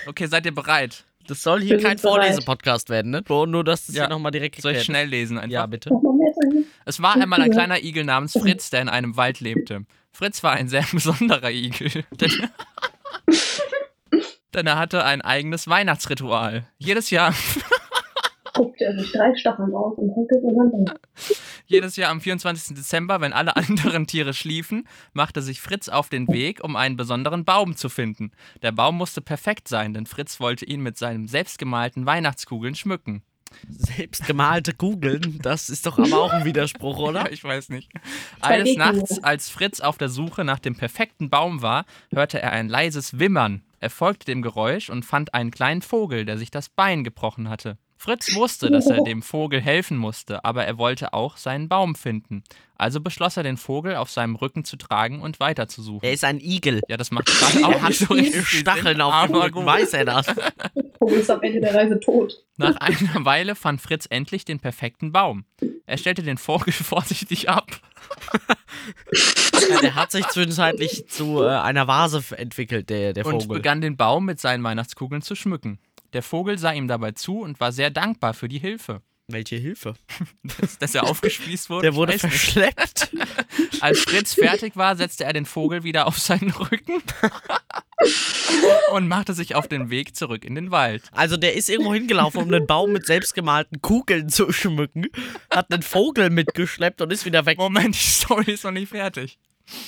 Okay, 0.05 0.27
seid 0.27 0.45
ihr 0.45 0.53
bereit? 0.53 1.05
Das 1.27 1.41
soll 1.41 1.61
hier 1.61 1.79
kein. 1.81 1.97
Vorlesepodcast 1.97 2.89
werden, 2.89 3.11
ne? 3.11 3.23
Nur, 3.27 3.47
nur 3.47 3.63
dass 3.63 3.87
das 3.87 3.95
Ja. 3.95 4.03
hier 4.03 4.09
nochmal 4.09 4.31
direkt 4.31 4.61
Soll 4.61 4.73
ich 4.75 4.83
schnell 4.83 5.07
lesen 5.07 5.37
einfach? 5.37 5.51
Ja, 5.51 5.65
bitte. 5.65 5.89
Es 6.85 7.01
war 7.01 7.15
einmal 7.15 7.41
ein 7.41 7.51
kleiner 7.51 7.81
Igel 7.83 8.03
namens 8.03 8.33
Fritz, 8.33 8.69
der 8.69 8.81
in 8.81 8.89
einem 8.89 9.17
Wald 9.17 9.39
lebte. 9.39 9.85
Fritz 10.11 10.43
war 10.43 10.53
ein 10.53 10.67
sehr 10.69 10.85
besonderer 10.91 11.51
Igel, 11.51 12.05
denn, 12.11 12.31
denn 14.53 14.67
er 14.67 14.77
hatte 14.77 15.03
ein 15.03 15.21
eigenes 15.21 15.67
Weihnachtsritual. 15.67 16.67
Jedes 16.77 17.09
Jahr, 17.09 17.33
Guckt 18.57 18.81
er 18.81 18.97
sich 18.97 19.11
drei 19.11 19.35
Stacheln 19.35 19.73
aus 19.73 19.97
und 19.97 20.09
hält 20.15 20.31
es 20.31 20.43
in 20.43 20.85
jedes 21.67 21.97
Jahr 21.97 22.11
am 22.11 22.21
24. 22.21 22.75
Dezember, 22.75 23.21
wenn 23.21 23.33
alle 23.33 23.55
anderen 23.55 24.07
Tiere 24.07 24.33
schliefen, 24.33 24.87
machte 25.13 25.41
sich 25.41 25.61
Fritz 25.61 25.89
auf 25.89 26.09
den 26.09 26.27
Weg, 26.27 26.63
um 26.63 26.75
einen 26.75 26.95
besonderen 26.97 27.45
Baum 27.45 27.75
zu 27.75 27.89
finden. 27.89 28.31
Der 28.61 28.71
Baum 28.71 28.97
musste 28.97 29.21
perfekt 29.21 29.67
sein, 29.67 29.93
denn 29.93 30.05
Fritz 30.05 30.39
wollte 30.39 30.65
ihn 30.65 30.81
mit 30.81 30.97
seinen 30.97 31.27
selbstgemalten 31.27 32.05
Weihnachtskugeln 32.05 32.75
schmücken. 32.75 33.21
Selbstgemalte 33.69 34.73
Kugeln, 34.73 35.39
das 35.41 35.69
ist 35.69 35.85
doch 35.85 35.97
aber 35.97 36.21
auch 36.21 36.33
ein 36.33 36.45
Widerspruch, 36.45 36.97
oder? 37.09 37.25
Ja, 37.25 37.31
ich 37.31 37.43
weiß 37.43 37.69
nicht. 37.69 37.91
Eines. 38.41 38.75
Nachts, 38.75 39.23
als 39.23 39.49
Fritz 39.49 39.79
auf 39.79 39.97
der 39.97 40.09
Suche 40.09 40.43
nach 40.43 40.59
dem 40.59 40.75
perfekten 40.75 41.29
Baum 41.29 41.61
war, 41.61 41.85
hörte 42.13 42.41
er 42.41 42.51
ein 42.51 42.67
leises 42.67 43.19
Wimmern. 43.19 43.63
Er 43.79 43.89
folgte 43.89 44.25
dem 44.25 44.41
Geräusch 44.41 44.89
und 44.89 45.05
fand 45.05 45.33
einen 45.33 45.51
kleinen 45.51 45.81
Vogel, 45.81 46.25
der 46.25 46.37
sich 46.37 46.51
das 46.51 46.67
Bein 46.69 47.03
gebrochen 47.03 47.49
hatte. 47.49 47.77
Fritz 47.97 48.35
wusste, 48.35 48.69
dass 48.69 48.87
er 48.87 49.03
dem 49.03 49.21
Vogel 49.21 49.59
helfen 49.59 49.97
musste, 49.97 50.45
aber 50.45 50.65
er 50.65 50.77
wollte 50.77 51.13
auch 51.13 51.37
seinen 51.37 51.67
Baum 51.67 51.95
finden. 51.95 52.43
Also 52.75 53.01
beschloss 53.01 53.37
er, 53.37 53.43
den 53.43 53.57
Vogel 53.57 53.95
auf 53.95 54.11
seinem 54.11 54.35
Rücken 54.35 54.63
zu 54.63 54.77
tragen 54.77 55.19
und 55.21 55.39
weiterzusuchen. 55.39 56.03
Er 56.03 56.13
ist 56.13 56.23
ein 56.23 56.39
Igel. 56.39 56.81
Ja, 56.87 56.97
das 56.97 57.09
macht 57.09 57.25
gerade 57.25 57.59
Er 57.61 57.67
auch 57.67 57.81
hat 57.81 57.93
so 57.93 58.15
Stacheln 58.15 59.01
auf 59.01 59.25
dem 59.25 59.35
aber 59.35 59.45
Rücken, 59.45 59.53
gut. 59.55 59.65
weiß 59.65 59.93
er 59.93 60.05
das. 60.05 60.27
Vogel 60.99 61.19
ist 61.19 61.31
am 61.31 61.41
Ende 61.41 61.59
der 61.59 61.73
Reise 61.73 61.99
tot. 61.99 62.43
Nach 62.57 62.75
einer 62.77 63.25
Weile 63.25 63.55
fand 63.55 63.81
Fritz 63.81 64.05
endlich 64.09 64.45
den 64.45 64.59
perfekten 64.59 65.11
Baum. 65.11 65.45
Er 65.87 65.97
stellte 65.97 66.21
den 66.21 66.37
Vogel 66.37 66.71
vorsichtig 66.73 67.49
ab. 67.49 67.67
Ja, 69.69 69.81
der 69.81 69.95
hat 69.95 70.11
sich 70.11 70.27
zwischenzeitlich 70.27 71.07
zu 71.07 71.41
äh, 71.43 71.47
einer 71.49 71.87
Vase 71.87 72.23
entwickelt, 72.37 72.89
der, 72.89 73.13
der 73.13 73.25
und 73.25 73.43
Vogel. 73.43 73.57
begann 73.57 73.81
den 73.81 73.97
Baum 73.97 74.25
mit 74.25 74.39
seinen 74.39 74.63
Weihnachtskugeln 74.63 75.21
zu 75.21 75.35
schmücken. 75.35 75.79
Der 76.13 76.23
Vogel 76.23 76.57
sah 76.57 76.71
ihm 76.71 76.87
dabei 76.87 77.11
zu 77.11 77.41
und 77.41 77.59
war 77.59 77.71
sehr 77.71 77.89
dankbar 77.89 78.33
für 78.33 78.47
die 78.47 78.59
Hilfe. 78.59 79.01
Welche 79.29 79.57
Hilfe? 79.57 79.95
Dass, 80.43 80.77
dass 80.77 80.95
er 80.95 81.03
aufgespießt 81.09 81.69
wurde. 81.69 81.81
Der 81.81 81.95
wurde 81.95 82.17
verschleppt. 82.17 83.09
Als 83.81 83.99
Fritz 83.99 84.33
fertig 84.33 84.77
war, 84.77 84.95
setzte 84.95 85.25
er 85.25 85.33
den 85.33 85.45
Vogel 85.45 85.83
wieder 85.83 86.07
auf 86.07 86.17
seinen 86.17 86.51
Rücken. 86.51 87.03
und 88.93 89.09
machte 89.09 89.33
sich 89.33 89.53
auf 89.55 89.67
den 89.67 89.89
Weg 89.89 90.15
zurück 90.15 90.45
in 90.45 90.55
den 90.55 90.71
Wald. 90.71 91.03
Also 91.11 91.35
der 91.35 91.55
ist 91.55 91.69
irgendwo 91.69 91.93
hingelaufen, 91.93 92.41
um 92.41 92.53
einen 92.53 92.67
Baum 92.67 92.93
mit 92.93 93.05
selbstgemalten 93.05 93.81
Kugeln 93.81 94.29
zu 94.29 94.53
schmücken, 94.53 95.07
hat 95.51 95.73
einen 95.73 95.83
Vogel 95.83 96.29
mitgeschleppt 96.29 97.01
und 97.01 97.11
ist 97.11 97.25
wieder 97.25 97.45
weg. 97.45 97.57
Moment, 97.57 97.95
die 97.95 98.09
Story 98.09 98.53
ist 98.53 98.63
noch 98.63 98.71
nicht 98.71 98.89
fertig. 98.89 99.39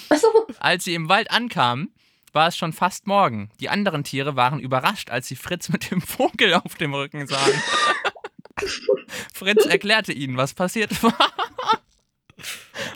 Achso. 0.10 0.48
Als 0.60 0.84
sie 0.84 0.96
im 0.96 1.08
Wald 1.08 1.32
ankamen, 1.32 1.94
war 2.34 2.48
es 2.48 2.58
schon 2.58 2.74
fast 2.74 3.08
Morgen. 3.08 3.50
Die 3.60 3.70
anderen 3.70 4.04
Tiere 4.04 4.36
waren 4.36 4.60
überrascht, 4.60 5.10
als 5.10 5.28
sie 5.28 5.36
Fritz 5.36 5.70
mit 5.70 5.92
dem 5.92 6.02
Vogel 6.02 6.54
auf 6.54 6.76
dem 6.76 6.94
Rücken 6.94 7.28
sahen. 7.28 7.54
Fritz 9.34 9.66
erklärte 9.66 10.14
ihnen, 10.14 10.38
was 10.38 10.54
passiert 10.54 11.02
war. 11.04 11.14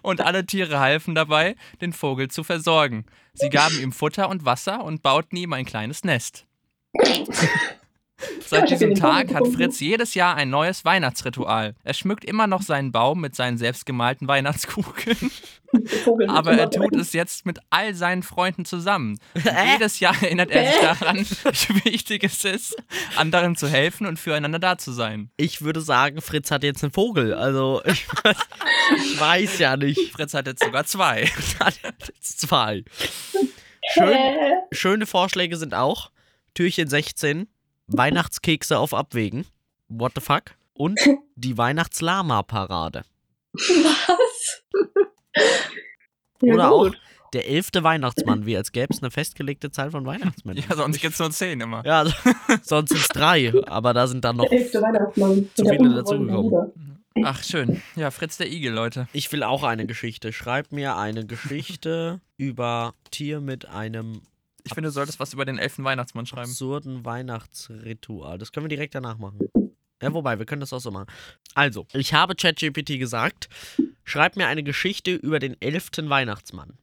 Und 0.01 0.21
alle 0.21 0.45
Tiere 0.45 0.79
halfen 0.79 1.15
dabei, 1.15 1.55
den 1.81 1.93
Vogel 1.93 2.29
zu 2.29 2.43
versorgen. 2.43 3.05
Sie 3.33 3.49
gaben 3.49 3.79
ihm 3.79 3.91
Futter 3.91 4.29
und 4.29 4.45
Wasser 4.45 4.83
und 4.83 5.01
bauten 5.01 5.35
ihm 5.37 5.53
ein 5.53 5.65
kleines 5.65 6.03
Nest. 6.03 6.45
Seit 8.45 8.69
diesem 8.69 8.95
Tag 8.95 9.33
hat 9.33 9.47
Fritz 9.47 9.79
jedes 9.79 10.13
Jahr 10.13 10.35
ein 10.35 10.49
neues 10.49 10.85
Weihnachtsritual. 10.85 11.75
Er 11.83 11.93
schmückt 11.93 12.25
immer 12.25 12.47
noch 12.47 12.61
seinen 12.61 12.91
Baum 12.91 13.21
mit 13.21 13.35
seinen 13.35 13.57
selbstgemalten 13.57 14.27
Weihnachtskugeln. 14.27 15.31
Aber 16.27 16.51
er 16.53 16.69
tut 16.69 16.95
es 16.95 17.13
jetzt 17.13 17.45
mit 17.45 17.59
all 17.71 17.95
seinen 17.95 18.21
Freunden 18.21 18.65
zusammen. 18.65 19.19
Jedes 19.73 19.99
Jahr 19.99 20.15
erinnert 20.21 20.51
er 20.51 20.71
sich 20.71 20.81
daran, 20.81 21.17
wie 21.17 21.85
wichtig 21.85 22.23
es 22.23 22.45
ist, 22.45 22.75
anderen 23.15 23.55
zu 23.55 23.67
helfen 23.67 24.05
und 24.05 24.19
füreinander 24.19 24.59
da 24.59 24.77
zu 24.77 24.91
sein. 24.91 25.31
Ich 25.37 25.63
würde 25.63 25.81
sagen, 25.81 26.21
Fritz 26.21 26.51
hat 26.51 26.63
jetzt 26.63 26.83
einen 26.83 26.91
Vogel. 26.91 27.33
Also 27.33 27.81
ich, 27.85 28.05
ich 28.97 29.19
weiß 29.19 29.59
ja 29.59 29.75
nicht. 29.75 30.11
Fritz 30.11 30.33
hat 30.33 30.45
jetzt 30.45 30.63
sogar 30.63 30.85
zwei. 30.85 31.25
Hat 31.59 31.79
jetzt 32.07 32.41
zwei. 32.41 32.83
Schön, 33.93 34.17
schöne 34.71 35.05
Vorschläge 35.05 35.57
sind 35.57 35.73
auch 35.73 36.11
Türchen 36.53 36.87
16, 36.87 37.47
Weihnachtskekse 37.93 38.77
auf 38.77 38.93
Abwägen. 38.93 39.45
What 39.87 40.13
the 40.15 40.21
fuck? 40.21 40.55
Und 40.73 40.99
die 41.35 41.57
Weihnachtslama-Parade. 41.57 43.03
Was? 43.53 44.63
Ja, 46.41 46.53
Oder 46.53 46.69
gut. 46.69 46.95
auch 46.95 46.99
der 47.33 47.47
elfte 47.47 47.83
Weihnachtsmann, 47.83 48.45
wie 48.45 48.55
als 48.57 48.71
gäbe 48.71 48.93
es 48.93 49.01
eine 49.01 49.09
festgelegte 49.11 49.71
Zahl 49.71 49.91
von 49.91 50.05
Weihnachtsmännern. 50.05 50.63
Ja, 50.69 50.75
sonst 50.75 51.01
gibt 51.01 51.13
es 51.13 51.19
nur 51.19 51.31
zehn 51.31 51.59
immer. 51.61 51.83
Ja, 51.85 51.99
also, 51.99 52.13
sonst 52.61 52.89
sind 52.89 53.01
es 53.01 53.07
drei, 53.07 53.51
aber 53.67 53.93
da 53.93 54.07
sind 54.07 54.23
dann 54.23 54.37
noch. 54.37 54.49
Zu 54.49 55.65
viele 55.65 55.95
dazugekommen. 55.95 56.71
Ach, 57.23 57.43
schön. 57.43 57.81
Ja, 57.95 58.11
Fritz 58.11 58.37
der 58.37 58.51
Igel, 58.51 58.73
Leute. 58.73 59.07
Ich 59.13 59.31
will 59.31 59.43
auch 59.43 59.63
eine 59.63 59.85
Geschichte. 59.85 60.33
Schreib 60.33 60.71
mir 60.71 60.97
eine 60.97 61.25
Geschichte 61.25 62.21
über 62.37 62.93
Tier 63.11 63.39
mit 63.39 63.67
einem 63.67 64.21
Ich 64.65 64.73
finde, 64.73 64.89
du 64.89 64.93
solltest 64.93 65.19
was 65.19 65.33
über 65.33 65.45
den 65.45 65.57
elften 65.57 65.83
Weihnachtsmann 65.83 66.25
schreiben. 66.25 66.49
absurden 66.49 67.05
Weihnachtsritual. 67.05 68.37
Das 68.37 68.51
können 68.51 68.65
wir 68.65 68.69
direkt 68.69 68.95
danach 68.95 69.17
machen. 69.17 69.39
Ja, 70.01 70.13
wobei, 70.13 70.37
wir 70.39 70.45
können 70.45 70.61
das 70.61 70.73
auch 70.73 70.79
so 70.79 70.91
machen. 70.91 71.07
Also, 71.53 71.85
ich 71.93 72.13
habe 72.13 72.35
ChatGPT 72.35 72.99
gesagt, 72.99 73.47
schreib 74.03 74.35
mir 74.35 74.47
eine 74.47 74.63
Geschichte 74.63 75.15
über 75.15 75.39
den 75.39 75.55
elften 75.61 76.09
Weihnachtsmann. 76.09 76.77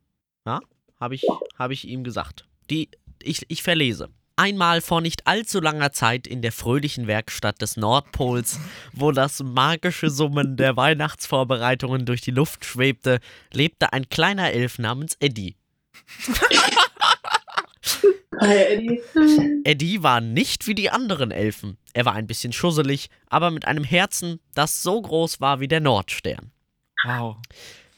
Ja, 0.46 0.60
habe 0.98 1.14
ich, 1.14 1.24
hab 1.58 1.70
ich 1.70 1.86
ihm 1.86 2.04
gesagt. 2.04 2.46
Die, 2.70 2.88
ich, 3.22 3.44
ich 3.48 3.62
verlese. 3.62 4.08
Einmal 4.36 4.80
vor 4.80 5.02
nicht 5.02 5.26
allzu 5.26 5.60
langer 5.60 5.92
Zeit 5.92 6.26
in 6.26 6.40
der 6.40 6.52
fröhlichen 6.52 7.06
Werkstatt 7.06 7.60
des 7.60 7.76
Nordpols, 7.76 8.58
wo 8.94 9.12
das 9.12 9.42
magische 9.42 10.08
Summen 10.08 10.56
der 10.56 10.78
Weihnachtsvorbereitungen 10.78 12.06
durch 12.06 12.22
die 12.22 12.30
Luft 12.30 12.64
schwebte, 12.64 13.20
lebte 13.52 13.92
ein 13.92 14.08
kleiner 14.08 14.50
Elf 14.52 14.78
namens 14.78 15.14
Eddie. 15.20 15.56
Hi, 18.40 18.54
Eddie. 18.54 19.02
Eddie 19.64 20.02
war 20.02 20.20
nicht 20.20 20.66
wie 20.66 20.74
die 20.74 20.90
anderen 20.90 21.30
Elfen. 21.30 21.76
Er 21.92 22.04
war 22.04 22.14
ein 22.14 22.26
bisschen 22.26 22.52
schusselig, 22.52 23.10
aber 23.28 23.50
mit 23.50 23.66
einem 23.66 23.84
Herzen, 23.84 24.40
das 24.54 24.82
so 24.82 25.00
groß 25.00 25.40
war 25.40 25.60
wie 25.60 25.68
der 25.68 25.80
Nordstern. 25.80 26.52
Wow. 27.04 27.36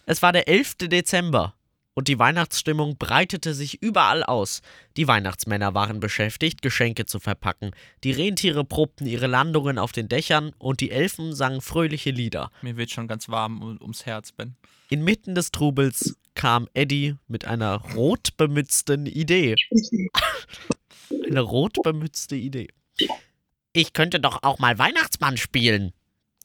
Es 0.06 0.22
war 0.22 0.32
der 0.32 0.48
11. 0.48 0.88
Dezember 0.88 1.54
und 1.94 2.08
die 2.08 2.18
Weihnachtsstimmung 2.18 2.96
breitete 2.96 3.54
sich 3.54 3.82
überall 3.82 4.24
aus. 4.24 4.62
Die 4.96 5.08
Weihnachtsmänner 5.08 5.74
waren 5.74 6.00
beschäftigt, 6.00 6.62
Geschenke 6.62 7.06
zu 7.06 7.20
verpacken. 7.20 7.72
Die 8.04 8.12
Rentiere 8.12 8.64
probten 8.64 9.06
ihre 9.06 9.26
Landungen 9.26 9.78
auf 9.78 9.92
den 9.92 10.08
Dächern 10.08 10.52
und 10.58 10.80
die 10.80 10.90
Elfen 10.90 11.34
sangen 11.34 11.60
fröhliche 11.60 12.10
Lieder. 12.10 12.50
Mir 12.62 12.76
wird 12.76 12.90
schon 12.90 13.08
ganz 13.08 13.28
warm 13.28 13.62
um, 13.62 13.78
ums 13.80 14.06
Herz, 14.06 14.32
Ben. 14.32 14.56
Inmitten 14.88 15.34
des 15.34 15.52
Trubels 15.52 16.16
kam 16.34 16.68
Eddie 16.74 17.16
mit 17.28 17.44
einer 17.44 17.76
rot 17.94 18.36
bemützten 18.36 19.06
Idee. 19.06 19.56
Eine 21.26 21.40
rot 21.40 21.76
bemützte 21.82 22.36
Idee. 22.36 22.68
Ich 23.74 23.92
könnte 23.92 24.20
doch 24.20 24.42
auch 24.42 24.58
mal 24.58 24.78
Weihnachtsmann 24.78 25.36
spielen, 25.36 25.92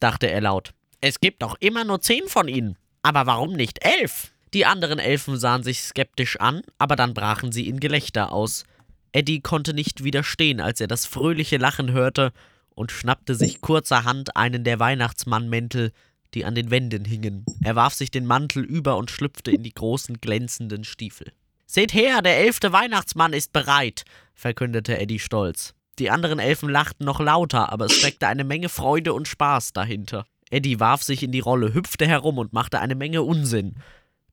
dachte 0.00 0.28
er 0.28 0.42
laut. 0.42 0.72
Es 1.00 1.20
gibt 1.20 1.42
doch 1.42 1.56
immer 1.60 1.84
nur 1.84 2.00
zehn 2.00 2.26
von 2.26 2.48
ihnen. 2.48 2.76
Aber 3.02 3.26
warum 3.26 3.52
nicht 3.52 3.84
elf? 3.84 4.32
Die 4.54 4.66
anderen 4.66 4.98
Elfen 4.98 5.38
sahen 5.38 5.62
sich 5.62 5.82
skeptisch 5.82 6.40
an, 6.40 6.62
aber 6.78 6.96
dann 6.96 7.14
brachen 7.14 7.52
sie 7.52 7.68
in 7.68 7.80
Gelächter 7.80 8.32
aus. 8.32 8.64
Eddie 9.12 9.40
konnte 9.40 9.74
nicht 9.74 10.04
widerstehen, 10.04 10.60
als 10.60 10.80
er 10.80 10.86
das 10.86 11.06
fröhliche 11.06 11.56
Lachen 11.56 11.92
hörte 11.92 12.32
und 12.74 12.92
schnappte 12.92 13.34
sich 13.34 13.60
kurzerhand 13.60 14.36
einen 14.36 14.64
der 14.64 14.78
Weihnachtsmannmäntel, 14.78 15.92
die 16.34 16.44
an 16.44 16.54
den 16.54 16.70
Wänden 16.70 17.04
hingen. 17.04 17.44
Er 17.62 17.74
warf 17.74 17.94
sich 17.94 18.10
den 18.10 18.26
Mantel 18.26 18.64
über 18.64 18.96
und 18.96 19.10
schlüpfte 19.10 19.50
in 19.50 19.62
die 19.62 19.74
großen 19.74 20.20
glänzenden 20.20 20.84
Stiefel. 20.84 21.32
Seht 21.66 21.92
her, 21.92 22.22
der 22.22 22.38
elfte 22.38 22.72
Weihnachtsmann 22.72 23.32
ist 23.32 23.52
bereit, 23.52 24.04
verkündete 24.34 24.98
Eddie 24.98 25.18
stolz. 25.18 25.74
Die 25.98 26.10
anderen 26.10 26.38
Elfen 26.38 26.68
lachten 26.68 27.04
noch 27.04 27.20
lauter, 27.20 27.72
aber 27.72 27.86
es 27.86 27.94
steckte 27.94 28.28
eine 28.28 28.44
Menge 28.44 28.68
Freude 28.68 29.12
und 29.12 29.26
Spaß 29.26 29.72
dahinter. 29.72 30.26
Eddie 30.50 30.80
warf 30.80 31.02
sich 31.02 31.22
in 31.22 31.32
die 31.32 31.40
Rolle, 31.40 31.74
hüpfte 31.74 32.06
herum 32.06 32.38
und 32.38 32.52
machte 32.52 32.80
eine 32.80 32.94
Menge 32.94 33.22
Unsinn. 33.22 33.74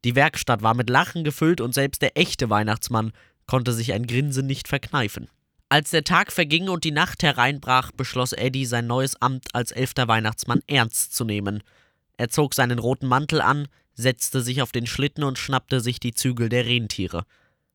Die 0.06 0.14
Werkstatt 0.14 0.62
war 0.62 0.76
mit 0.76 0.92
Lachen 0.92 1.24
gefüllt 1.24 1.60
und 1.62 1.74
selbst 1.74 2.04
der 2.04 2.16
echte 2.16 2.52
Weihnachtsmann 2.52 3.12
konnte 3.48 3.74
sich 3.74 3.92
ein 3.92 4.06
Grinsen 4.06 4.46
nicht 4.46 4.68
verkneifen. 4.68 5.30
Als 5.68 5.90
der 5.90 6.04
Tag 6.04 6.32
verging 6.32 6.70
und 6.70 6.84
die 6.84 6.92
Nacht 6.92 7.24
hereinbrach, 7.24 7.92
beschloss 7.92 8.32
Eddie, 8.32 8.68
sein 8.68 8.86
neues 8.86 9.20
Amt 9.20 9.48
als 9.54 9.72
elfter 9.72 10.08
Weihnachtsmann 10.08 10.62
ernst 10.68 11.16
zu 11.16 11.26
nehmen. 11.26 11.64
Er 12.18 12.30
zog 12.30 12.54
seinen 12.54 12.78
roten 12.78 13.08
Mantel 13.08 13.42
an, 13.42 13.68
setzte 13.96 14.42
sich 14.42 14.62
auf 14.62 14.72
den 14.72 14.86
Schlitten 14.86 15.24
und 15.24 15.40
schnappte 15.40 15.82
sich 15.82 16.00
die 16.00 16.14
Zügel 16.14 16.50
der 16.50 16.68
Rentiere. 16.68 17.26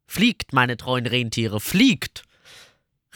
Fliegt, 0.06 0.52
meine 0.52 0.76
treuen 0.76 1.06
Rentiere, 1.06 1.58
fliegt! 1.58 2.22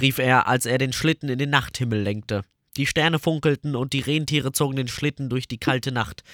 rief 0.01 0.19
er, 0.19 0.49
als 0.49 0.67
er 0.67 0.79
den 0.79 0.93
Schlitten 0.93 1.29
in 1.29 1.39
den 1.39 1.51
Nachthimmel 1.51 2.03
lenkte. 2.03 2.43
Die 2.77 2.87
Sterne 2.87 3.21
funkelten 3.21 3.77
und 3.77 3.93
die 3.93 4.01
Rentiere 4.01 4.51
zogen 4.51 4.75
den 4.75 4.89
Schlitten 4.89 5.29
durch 5.29 5.47
die 5.47 5.59
kalte 5.59 5.93
Nacht. 5.93 6.25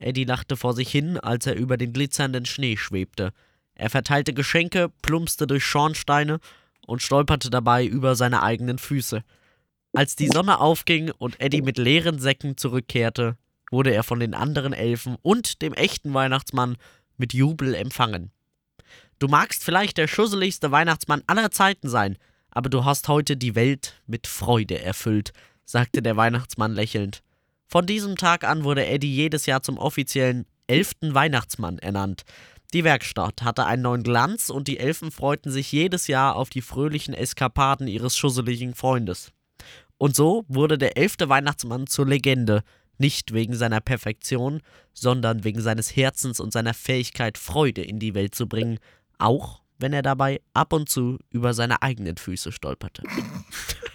Eddie 0.00 0.24
lachte 0.24 0.56
vor 0.56 0.74
sich 0.74 0.90
hin, 0.90 1.18
als 1.18 1.46
er 1.46 1.54
über 1.54 1.76
den 1.76 1.92
glitzernden 1.92 2.46
Schnee 2.46 2.76
schwebte. 2.76 3.32
Er 3.74 3.90
verteilte 3.90 4.34
Geschenke, 4.34 4.90
plumpste 5.02 5.46
durch 5.46 5.64
Schornsteine 5.64 6.40
und 6.86 7.02
stolperte 7.02 7.50
dabei 7.50 7.84
über 7.84 8.16
seine 8.16 8.42
eigenen 8.42 8.78
Füße. 8.78 9.22
Als 9.92 10.16
die 10.16 10.28
Sonne 10.28 10.60
aufging 10.60 11.10
und 11.18 11.40
Eddie 11.40 11.62
mit 11.62 11.78
leeren 11.78 12.18
Säcken 12.18 12.56
zurückkehrte, 12.56 13.36
wurde 13.70 13.92
er 13.92 14.02
von 14.02 14.20
den 14.20 14.34
anderen 14.34 14.72
Elfen 14.72 15.16
und 15.22 15.62
dem 15.62 15.74
echten 15.74 16.12
Weihnachtsmann 16.14 16.76
mit 17.16 17.34
Jubel 17.34 17.74
empfangen. 17.74 18.30
Du 19.18 19.28
magst 19.28 19.62
vielleicht 19.62 19.98
der 19.98 20.08
schusseligste 20.08 20.70
Weihnachtsmann 20.70 21.22
aller 21.26 21.50
Zeiten 21.50 21.88
sein, 21.88 22.16
aber 22.50 22.70
du 22.70 22.84
hast 22.84 23.08
heute 23.08 23.36
die 23.36 23.54
Welt 23.54 24.00
mit 24.06 24.26
Freude 24.26 24.80
erfüllt, 24.80 25.32
sagte 25.64 26.02
der 26.02 26.16
Weihnachtsmann 26.16 26.74
lächelnd. 26.74 27.22
Von 27.70 27.86
diesem 27.86 28.16
Tag 28.16 28.42
an 28.42 28.64
wurde 28.64 28.84
Eddie 28.84 29.14
jedes 29.14 29.46
Jahr 29.46 29.62
zum 29.62 29.78
offiziellen 29.78 30.44
elften 30.66 31.14
Weihnachtsmann 31.14 31.78
ernannt. 31.78 32.24
Die 32.74 32.82
Werkstatt 32.82 33.42
hatte 33.42 33.64
einen 33.64 33.82
neuen 33.82 34.02
Glanz 34.02 34.50
und 34.50 34.66
die 34.66 34.80
Elfen 34.80 35.12
freuten 35.12 35.52
sich 35.52 35.70
jedes 35.70 36.08
Jahr 36.08 36.34
auf 36.34 36.50
die 36.50 36.62
fröhlichen 36.62 37.14
Eskapaden 37.14 37.86
ihres 37.86 38.16
schusseligen 38.16 38.74
Freundes. 38.74 39.30
Und 39.98 40.16
so 40.16 40.44
wurde 40.48 40.78
der 40.78 40.96
elfte 40.96 41.28
Weihnachtsmann 41.28 41.86
zur 41.86 42.06
Legende, 42.06 42.64
nicht 42.98 43.32
wegen 43.32 43.54
seiner 43.54 43.80
Perfektion, 43.80 44.62
sondern 44.92 45.44
wegen 45.44 45.60
seines 45.60 45.94
Herzens 45.94 46.40
und 46.40 46.52
seiner 46.52 46.74
Fähigkeit, 46.74 47.38
Freude 47.38 47.82
in 47.82 48.00
die 48.00 48.14
Welt 48.14 48.34
zu 48.34 48.48
bringen, 48.48 48.80
auch 49.18 49.62
wenn 49.78 49.92
er 49.92 50.02
dabei 50.02 50.40
ab 50.54 50.72
und 50.72 50.88
zu 50.88 51.18
über 51.30 51.54
seine 51.54 51.82
eigenen 51.82 52.16
Füße 52.16 52.50
stolperte. 52.50 53.04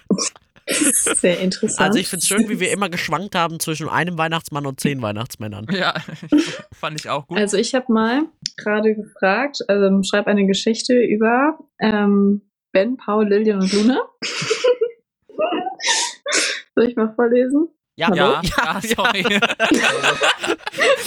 Sehr 1.15 1.39
interessant. 1.39 1.81
Also 1.81 1.99
ich 1.99 2.07
finde 2.07 2.21
es 2.21 2.27
schön, 2.27 2.49
wie 2.49 2.59
wir 2.59 2.71
immer 2.71 2.89
geschwankt 2.89 3.35
haben 3.35 3.59
zwischen 3.59 3.89
einem 3.89 4.17
Weihnachtsmann 4.17 4.65
und 4.65 4.79
zehn 4.79 5.01
Weihnachtsmännern. 5.01 5.67
Ja, 5.71 5.95
fand 6.73 6.99
ich 6.99 7.09
auch 7.09 7.27
gut. 7.27 7.37
Also 7.37 7.57
ich 7.57 7.75
habe 7.75 7.91
mal 7.91 8.23
gerade 8.57 8.95
gefragt, 8.95 9.59
also 9.67 10.03
schreib 10.03 10.27
eine 10.27 10.45
Geschichte 10.45 10.93
über 10.93 11.57
ähm, 11.79 12.41
Ben, 12.71 12.97
Paul, 12.97 13.27
Lilian 13.29 13.61
und 13.61 13.73
Luna. 13.73 13.99
Soll 16.75 16.89
ich 16.89 16.95
mal 16.95 17.13
vorlesen? 17.15 17.69
Ja? 17.97 18.13
Ja, 18.13 18.41
ja, 18.43 18.81
sorry. 18.95 19.23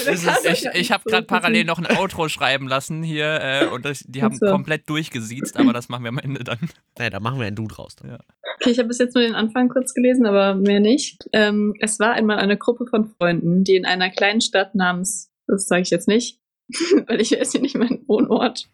Das 0.07 0.25
ist- 0.25 0.45
ich 0.47 0.65
ich 0.75 0.93
habe 0.93 1.05
gerade 1.09 1.27
parallel 1.27 1.65
noch 1.65 1.79
ein 1.79 1.87
Outro 1.99 2.29
schreiben 2.29 2.67
lassen 2.69 3.03
hier 3.03 3.41
äh, 3.43 3.67
und 3.67 3.85
das, 3.85 4.05
die 4.07 4.23
haben 4.23 4.35
so. 4.35 4.47
komplett 4.47 4.89
durchgesiezt, 4.89 5.57
aber 5.59 5.73
das 5.73 5.89
machen 5.89 6.05
wir 6.05 6.09
am 6.09 6.19
Ende 6.19 6.45
dann. 6.45 6.59
Nee, 6.99 7.11
da 7.11 7.21
machen 7.21 7.39
wir 7.41 7.47
ein 7.47 7.55
Du 7.55 7.67
draus. 7.69 7.95
Dann. 7.97 8.19
Okay, 8.61 8.71
ich 8.71 8.79
habe 8.79 8.89
bis 8.89 8.99
jetzt 8.99 9.15
nur 9.15 9.23
den 9.25 9.35
Anfang 9.35 9.69
kurz 9.69 9.93
gelesen, 9.95 10.25
aber 10.27 10.55
mehr 10.55 10.81
nicht. 10.81 11.29
Ähm, 11.33 11.75
es 11.81 11.99
war 11.99 12.13
einmal 12.13 12.39
eine 12.39 12.57
Gruppe 12.57 12.87
von 12.87 13.11
Freunden, 13.19 13.65
die 13.65 13.77
in 13.77 13.85
einer 13.85 14.11
kleinen 14.11 14.41
Stadt 14.41 14.75
namens, 14.75 15.31
das 15.47 15.67
sage 15.69 15.83
ich 15.83 15.91
jetzt 15.91 16.09
nicht, 16.09 16.39
weil 17.07 17.21
ich 17.21 17.33
weiß 17.33 17.53
hier 17.53 17.61
nicht 17.61 17.77
meinen 17.77 18.05
Wohnort. 18.09 18.69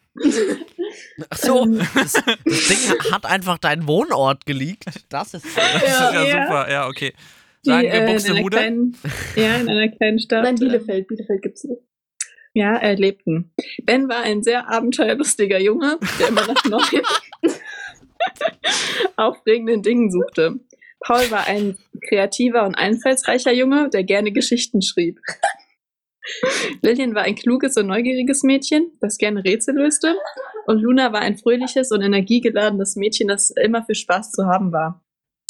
Ach 1.31 1.37
so, 1.39 1.65
Ähm, 1.65 1.79
das, 1.95 2.13
das 2.13 2.69
Ding 2.69 3.13
hat 3.13 3.27
einfach 3.27 3.59
deinen 3.59 3.89
Wohnort 3.89 4.47
geleakt. 4.47 4.85
Das 5.09 5.35
ist. 5.35 5.45
Das 5.45 5.83
ist 5.83 5.89
ja, 5.89 6.25
ja. 6.25 6.45
super, 6.47 6.71
ja, 6.71 6.87
okay. 6.87 7.13
Die, 7.65 7.71
Sagen 7.71 7.87
äh, 7.87 7.93
wir 7.93 7.95
in 7.95 8.03
einer 8.03 8.13
Buxtehude. 8.13 8.57
kleinen, 8.57 8.97
Ja, 9.37 9.57
in 9.57 9.69
einer 9.69 9.89
kleinen 9.89 10.19
Stadt. 10.19 10.45
Nein, 10.45 10.57
Bielefeld. 10.57 11.09
Bielefeld 11.09 11.43
gibt's 11.43 11.65
nicht. 11.65 11.83
Ja, 12.53 12.77
äh, 12.77 12.95
lebten. 12.95 13.53
Ben 13.83 14.09
war 14.09 14.23
ein 14.23 14.43
sehr 14.43 14.69
abenteuerlustiger 14.69 15.59
Junge, 15.59 15.99
der 16.21 16.29
immer 16.29 16.47
nach 16.47 16.65
neuen, 16.65 17.05
aufregenden 19.17 19.83
Dingen 19.83 20.11
suchte. 20.11 20.61
Paul 21.01 21.31
war 21.31 21.47
ein 21.47 21.77
kreativer 22.09 22.65
und 22.65 22.77
einfallsreicher 22.77 23.53
Junge, 23.53 23.91
der 23.91 24.05
gerne 24.05 24.33
Geschichten 24.33 24.83
schrieb. 24.83 25.19
Lillian 26.83 27.15
war 27.15 27.23
ein 27.23 27.35
kluges 27.35 27.77
und 27.77 27.89
neugieriges 27.89 28.43
Mädchen, 28.43 28.93
das 29.01 29.19
gerne 29.19 29.45
Rätsel 29.45 29.75
löste. 29.75 30.17
Und 30.67 30.81
Luna 30.81 31.13
war 31.13 31.21
ein 31.21 31.37
fröhliches 31.37 31.91
und 31.91 32.01
energiegeladenes 32.01 32.97
Mädchen, 32.97 33.29
das 33.29 33.51
immer 33.51 33.85
für 33.85 33.95
Spaß 33.95 34.33
zu 34.33 34.47
haben 34.47 34.73
war. 34.73 35.04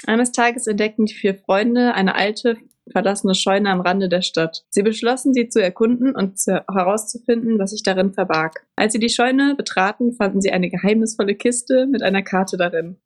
Eines 0.07 0.33
Tages 0.33 0.67
entdeckten 0.67 1.07
die 1.07 1.15
vier 1.15 1.35
Freunde 1.35 1.95
eine 1.95 2.15
alte, 2.15 2.59
verlassene 2.91 3.35
Scheune 3.35 3.71
am 3.71 3.81
Rande 3.81 4.09
der 4.09 4.23
Stadt. 4.23 4.65
Sie 4.69 4.83
beschlossen, 4.83 5.33
sie 5.33 5.49
zu 5.49 5.63
erkunden 5.63 6.15
und 6.15 6.39
zu, 6.39 6.63
herauszufinden, 6.71 7.59
was 7.59 7.71
sich 7.71 7.83
darin 7.83 8.13
verbarg. 8.13 8.67
Als 8.77 8.93
sie 8.93 8.99
die 8.99 9.09
Scheune 9.09 9.55
betraten, 9.57 10.13
fanden 10.13 10.43
sie 10.43 10.53
eine 10.53 10.69
geheimnisvolle 10.69 11.35
Kiste 11.35 11.87
mit 11.87 12.03
einer 12.03 12.23
Karte 12.23 12.57
darin. 12.57 12.97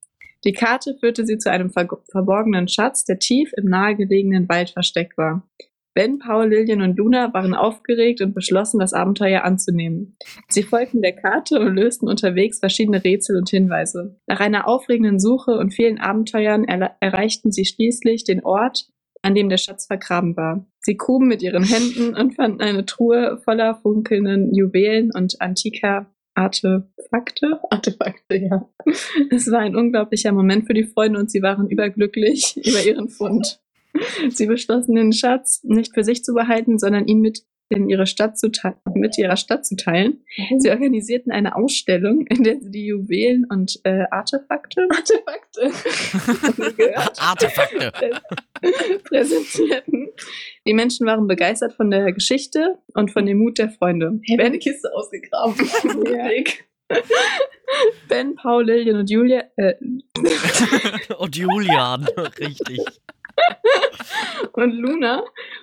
Die 0.44 0.52
Karte 0.52 0.96
führte 0.98 1.26
sie 1.26 1.38
zu 1.38 1.50
einem 1.50 1.70
ver 1.70 1.88
verborgenen 2.10 2.68
Schatz, 2.68 3.04
der 3.04 3.18
tief 3.18 3.52
im 3.56 3.66
nahegelegenen 3.66 4.48
Wald 4.48 4.70
versteckt 4.70 5.16
war. 5.18 5.42
Ben, 5.98 6.20
Paul, 6.20 6.48
Lillian 6.50 6.80
und 6.80 6.96
Luna 6.96 7.34
waren 7.34 7.54
aufgeregt 7.54 8.20
und 8.20 8.32
beschlossen, 8.32 8.78
das 8.78 8.92
Abenteuer 8.92 9.42
anzunehmen. 9.42 10.16
Sie 10.48 10.62
folgten 10.62 11.02
der 11.02 11.10
Karte 11.16 11.58
und 11.58 11.74
lösten 11.74 12.06
unterwegs 12.06 12.60
verschiedene 12.60 13.02
Rätsel 13.02 13.36
und 13.36 13.48
Hinweise. 13.48 14.16
Nach 14.28 14.38
einer 14.38 14.68
aufregenden 14.68 15.18
Suche 15.18 15.58
und 15.58 15.74
vielen 15.74 15.98
Abenteuern 15.98 16.64
erla- 16.66 16.92
erreichten 17.00 17.50
sie 17.50 17.64
schließlich 17.64 18.22
den 18.22 18.44
Ort, 18.44 18.86
an 19.22 19.34
dem 19.34 19.48
der 19.48 19.56
Schatz 19.56 19.86
vergraben 19.86 20.36
war. 20.36 20.64
Sie 20.78 20.96
gruben 20.96 21.26
mit 21.26 21.42
ihren 21.42 21.64
Händen 21.64 22.14
und 22.14 22.36
fanden 22.36 22.60
eine 22.60 22.86
Truhe 22.86 23.40
voller 23.42 23.74
funkelnden 23.74 24.54
Juwelen 24.54 25.10
und 25.12 25.40
antiker 25.40 26.14
Artefakte. 26.34 27.58
Artefakte, 27.70 28.36
ja. 28.36 28.68
Es 29.32 29.50
war 29.50 29.58
ein 29.58 29.74
unglaublicher 29.74 30.30
Moment 30.30 30.68
für 30.68 30.74
die 30.74 30.84
Freunde 30.84 31.18
und 31.18 31.28
sie 31.28 31.42
waren 31.42 31.68
überglücklich 31.68 32.56
über 32.64 32.86
ihren 32.86 33.08
Fund. 33.08 33.60
Sie 34.30 34.46
beschlossen, 34.46 34.94
den 34.94 35.12
Schatz 35.12 35.62
nicht 35.64 35.94
für 35.94 36.04
sich 36.04 36.24
zu 36.24 36.34
behalten, 36.34 36.78
sondern 36.78 37.06
ihn 37.06 37.20
mit 37.20 37.44
in 37.70 37.88
ihre 37.88 38.06
Stadt 38.06 38.38
zu 38.38 38.50
mit 38.94 39.18
ihrer 39.18 39.36
Stadt 39.36 39.66
zu 39.66 39.76
teilen. 39.76 40.24
Sie 40.58 40.70
organisierten 40.70 41.30
eine 41.30 41.54
Ausstellung, 41.54 42.26
in 42.26 42.42
der 42.42 42.60
sie 42.60 42.70
die 42.70 42.86
Juwelen 42.86 43.44
und 43.50 43.78
äh, 43.84 44.04
Artefakte, 44.10 44.88
Artefakte 44.90 46.74
gehört, 46.76 47.18
Artefakte. 47.20 47.92
präsentierten. 49.04 50.08
Die 50.66 50.74
Menschen 50.74 51.06
waren 51.06 51.26
begeistert 51.26 51.74
von 51.74 51.90
der 51.90 52.12
Geschichte 52.12 52.78
und 52.94 53.12
von 53.12 53.26
dem 53.26 53.38
Mut 53.38 53.58
der 53.58 53.70
Freunde. 53.70 54.18
Hey, 54.24 54.36
Ben, 54.36 54.46
eine 54.46 54.58
Kiste 54.58 54.90
ausgegraben. 54.94 55.54
Ja. 56.06 56.28
ben, 58.08 58.34
Paul, 58.34 58.64
Lillian 58.64 58.96
und 58.96 59.10
Julia, 59.10 59.42
äh, 59.56 59.74
Und 61.18 61.36
Julian, 61.36 62.04
richtig. 62.38 62.80
Und 64.52 64.72
Luna 64.72 65.22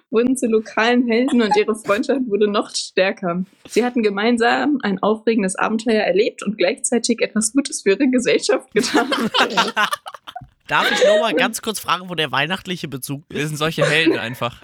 wurden 0.09 0.37
zu 0.37 0.47
lokalen 0.47 1.07
Helden 1.07 1.41
und 1.41 1.55
ihre 1.55 1.75
Freundschaft 1.75 2.21
wurde 2.27 2.47
noch 2.47 2.69
stärker. 2.75 3.43
Sie 3.67 3.83
hatten 3.83 4.03
gemeinsam 4.03 4.79
ein 4.81 5.01
aufregendes 5.01 5.55
Abenteuer 5.55 6.03
erlebt 6.03 6.43
und 6.43 6.57
gleichzeitig 6.57 7.21
etwas 7.21 7.53
Gutes 7.53 7.81
für 7.81 7.91
ihre 7.91 8.07
Gesellschaft 8.09 8.71
getan. 8.73 9.09
Darf 10.67 10.91
ich 10.91 11.03
mal 11.21 11.33
ganz 11.33 11.61
kurz 11.61 11.79
fragen, 11.79 12.09
wo 12.09 12.15
der 12.15 12.31
weihnachtliche 12.31 12.87
Bezug 12.87 13.23
Wir 13.29 13.41
ist? 13.41 13.49
sind 13.49 13.57
solche 13.57 13.85
Helden 13.85 14.17
einfach. 14.17 14.61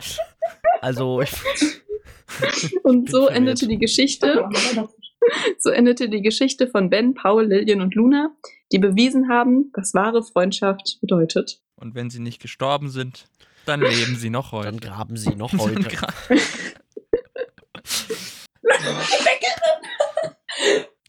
Also, 0.81 1.21
ich, 1.21 1.31
Und 2.83 3.11
so 3.11 3.27
endete 3.27 3.67
die 3.67 3.77
Geschichte. 3.77 4.47
So 5.59 5.69
endete 5.69 6.09
die 6.09 6.21
Geschichte 6.21 6.67
von 6.67 6.89
Ben, 6.89 7.13
Paul, 7.13 7.45
Lillian 7.45 7.81
und 7.81 7.93
Luna, 7.95 8.35
die 8.71 8.79
bewiesen 8.79 9.29
haben, 9.29 9.71
was 9.73 9.93
wahre 9.93 10.23
Freundschaft 10.23 10.97
bedeutet. 11.01 11.61
Und 11.75 11.93
wenn 11.95 12.09
sie 12.09 12.19
nicht 12.19 12.41
gestorben 12.41 12.89
sind, 12.89 13.27
dann 13.65 13.81
leben 13.81 14.15
sie 14.15 14.29
noch 14.31 14.51
heute. 14.51 14.65
dann 14.71 14.79
graben 14.79 15.17
sie 15.17 15.35
noch 15.35 15.53
heute. 15.57 15.81
Gra- 15.81 16.11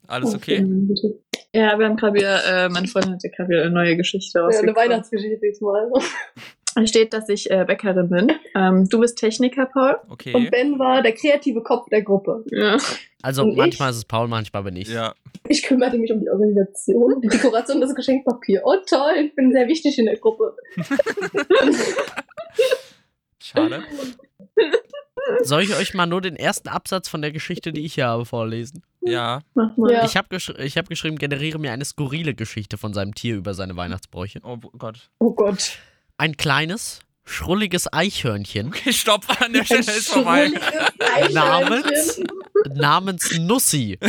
Alles 0.09 0.35
okay? 0.35 0.59
Ja, 1.55 1.79
wir 1.79 1.87
haben 1.87 1.97
gerade 1.97 2.15
wieder, 2.15 2.65
äh, 2.65 2.69
meine 2.69 2.87
Freundin 2.89 3.15
hatte 3.15 3.31
gerade 3.31 3.51
wieder 3.51 3.63
eine 3.63 3.71
neue 3.71 3.97
Geschichte 3.97 4.39
Ja, 4.39 4.47
eine. 4.59 4.75
Weihnachtsgeschichte 4.75 5.39
diesmal. 5.43 5.91
Da 6.75 6.87
steht, 6.87 7.13
dass 7.13 7.29
ich 7.29 7.51
äh, 7.51 7.65
Bäckerin 7.67 8.09
bin. 8.09 8.33
Ähm, 8.55 8.89
du 8.89 9.01
bist 9.01 9.19
Techniker, 9.19 9.67
Paul. 9.67 9.97
Okay. 10.09 10.33
Und 10.35 10.51
Ben 10.51 10.79
war 10.79 11.03
der 11.03 11.13
kreative 11.13 11.63
Kopf 11.63 11.89
der 11.91 12.03
Gruppe. 12.03 12.45
Ja. 12.51 12.79
Also, 13.21 13.43
Und 13.43 13.51
ich? 13.53 13.57
manchmal 13.57 13.91
ist 13.91 13.97
es 13.99 14.05
Paul, 14.05 14.27
manchmal 14.29 14.63
bin 14.65 14.77
ich. 14.77 14.89
Ja, 14.89 15.15
Ich 15.49 15.63
kümmerte 15.63 15.99
mich 15.99 16.11
um 16.11 16.21
die 16.21 16.31
Organisation, 16.31 17.21
die 17.21 17.29
Dekoration 17.29 17.77
und 17.77 17.83
das 17.83 17.95
Geschenkpapier. 17.95 18.63
Oh 18.65 18.75
toll, 18.89 19.13
ich 19.27 19.35
bin 19.35 19.53
sehr 19.53 19.69
wichtig 19.69 19.99
in 19.99 20.07
der 20.07 20.17
Gruppe. 20.17 20.57
schade. 23.39 23.83
Soll 25.43 25.63
ich 25.63 25.77
euch 25.77 25.95
mal 25.95 26.07
nur 26.07 26.21
den 26.21 26.37
ersten 26.37 26.69
Absatz 26.69 27.09
von 27.09 27.23
der 27.23 27.33
Geschichte, 27.33 27.73
die 27.73 27.85
ich 27.85 27.95
hier 27.95 28.07
habe, 28.07 28.25
vorlesen? 28.25 28.83
Ja, 29.01 29.41
Mach 29.55 29.77
mal. 29.77 29.93
Ja. 29.93 30.05
Ich 30.05 30.17
habe 30.17 30.29
gesch 30.31 30.53
ich 30.59 30.77
hab 30.77 30.89
geschrieben, 30.89 31.17
generiere 31.17 31.59
mir 31.59 31.73
eine 31.73 31.85
skurrile 31.85 32.35
Geschichte 32.35 32.77
von 32.79 32.93
seinem 32.93 33.15
Tier 33.15 33.37
über 33.37 33.55
seine 33.55 33.77
Weihnachtsbräuche. 33.77 34.41
oh 34.43 34.57
Gott. 34.79 35.11
Oh 35.19 35.33
Gott. 35.33 35.79
Ein 36.23 36.37
kleines, 36.37 37.01
schrulliges 37.25 37.93
Eichhörnchen 37.93 38.69
Okay, 38.69 38.93
stopp, 38.93 39.25
an 39.43 39.55
der 39.55 39.65
Stelle 39.65 39.81
ist 39.81 40.09
vorbei. 40.11 40.53
Namens? 41.33 42.21
Namens 42.73 43.37
Nussi. 43.41 43.99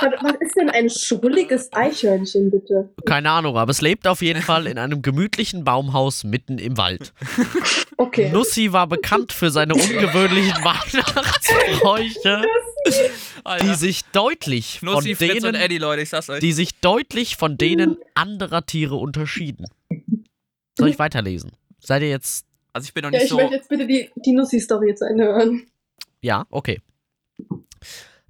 Was 0.00 0.34
ist 0.40 0.56
denn 0.56 0.70
ein 0.70 0.88
schrulliges 0.88 1.70
Eichhörnchen, 1.74 2.50
bitte? 2.50 2.88
Keine 3.04 3.30
Ahnung, 3.30 3.58
aber 3.58 3.70
es 3.70 3.82
lebt 3.82 4.08
auf 4.08 4.22
jeden 4.22 4.40
Fall 4.40 4.66
in 4.66 4.78
einem 4.78 5.02
gemütlichen 5.02 5.64
Baumhaus 5.64 6.24
mitten 6.24 6.56
im 6.56 6.78
Wald. 6.78 7.12
Okay. 7.98 8.30
Nussi 8.30 8.72
war 8.72 8.86
bekannt 8.86 9.32
für 9.32 9.50
seine 9.50 9.74
ungewöhnlichen 9.74 10.56
Weihnachtsbräuche, 10.64 12.42
die 13.62 13.74
sich 13.74 14.04
deutlich 14.12 14.80
von 14.80 14.94
Nussi, 14.94 15.12
und 15.12 15.20
denen, 15.20 15.54
Eddie, 15.54 15.78
Leute, 15.78 16.02
ich 16.02 16.08
sag's 16.08 16.30
euch. 16.30 16.40
die 16.40 16.52
sich 16.52 16.80
deutlich 16.80 17.36
von 17.36 17.58
denen 17.58 17.98
anderer 18.14 18.64
Tiere 18.64 18.96
unterschieden. 18.96 19.66
Soll 20.78 20.88
ich 20.88 20.98
weiterlesen? 20.98 21.52
Seid 21.80 22.02
ihr 22.02 22.08
jetzt 22.10 22.46
Also 22.72 22.86
ich 22.86 22.94
bin 22.94 23.02
noch 23.04 23.10
Ja, 23.10 23.18
nicht 23.18 23.24
ich 23.24 23.30
so. 23.30 23.36
möchte 23.36 23.54
jetzt 23.54 23.68
bitte 23.68 23.86
die, 23.86 24.10
die 24.16 24.32
Nussi-Story 24.32 24.94
zu 24.94 25.04
Ende 25.08 25.24
hören. 25.24 25.66
Ja, 26.20 26.46
okay. 26.50 26.80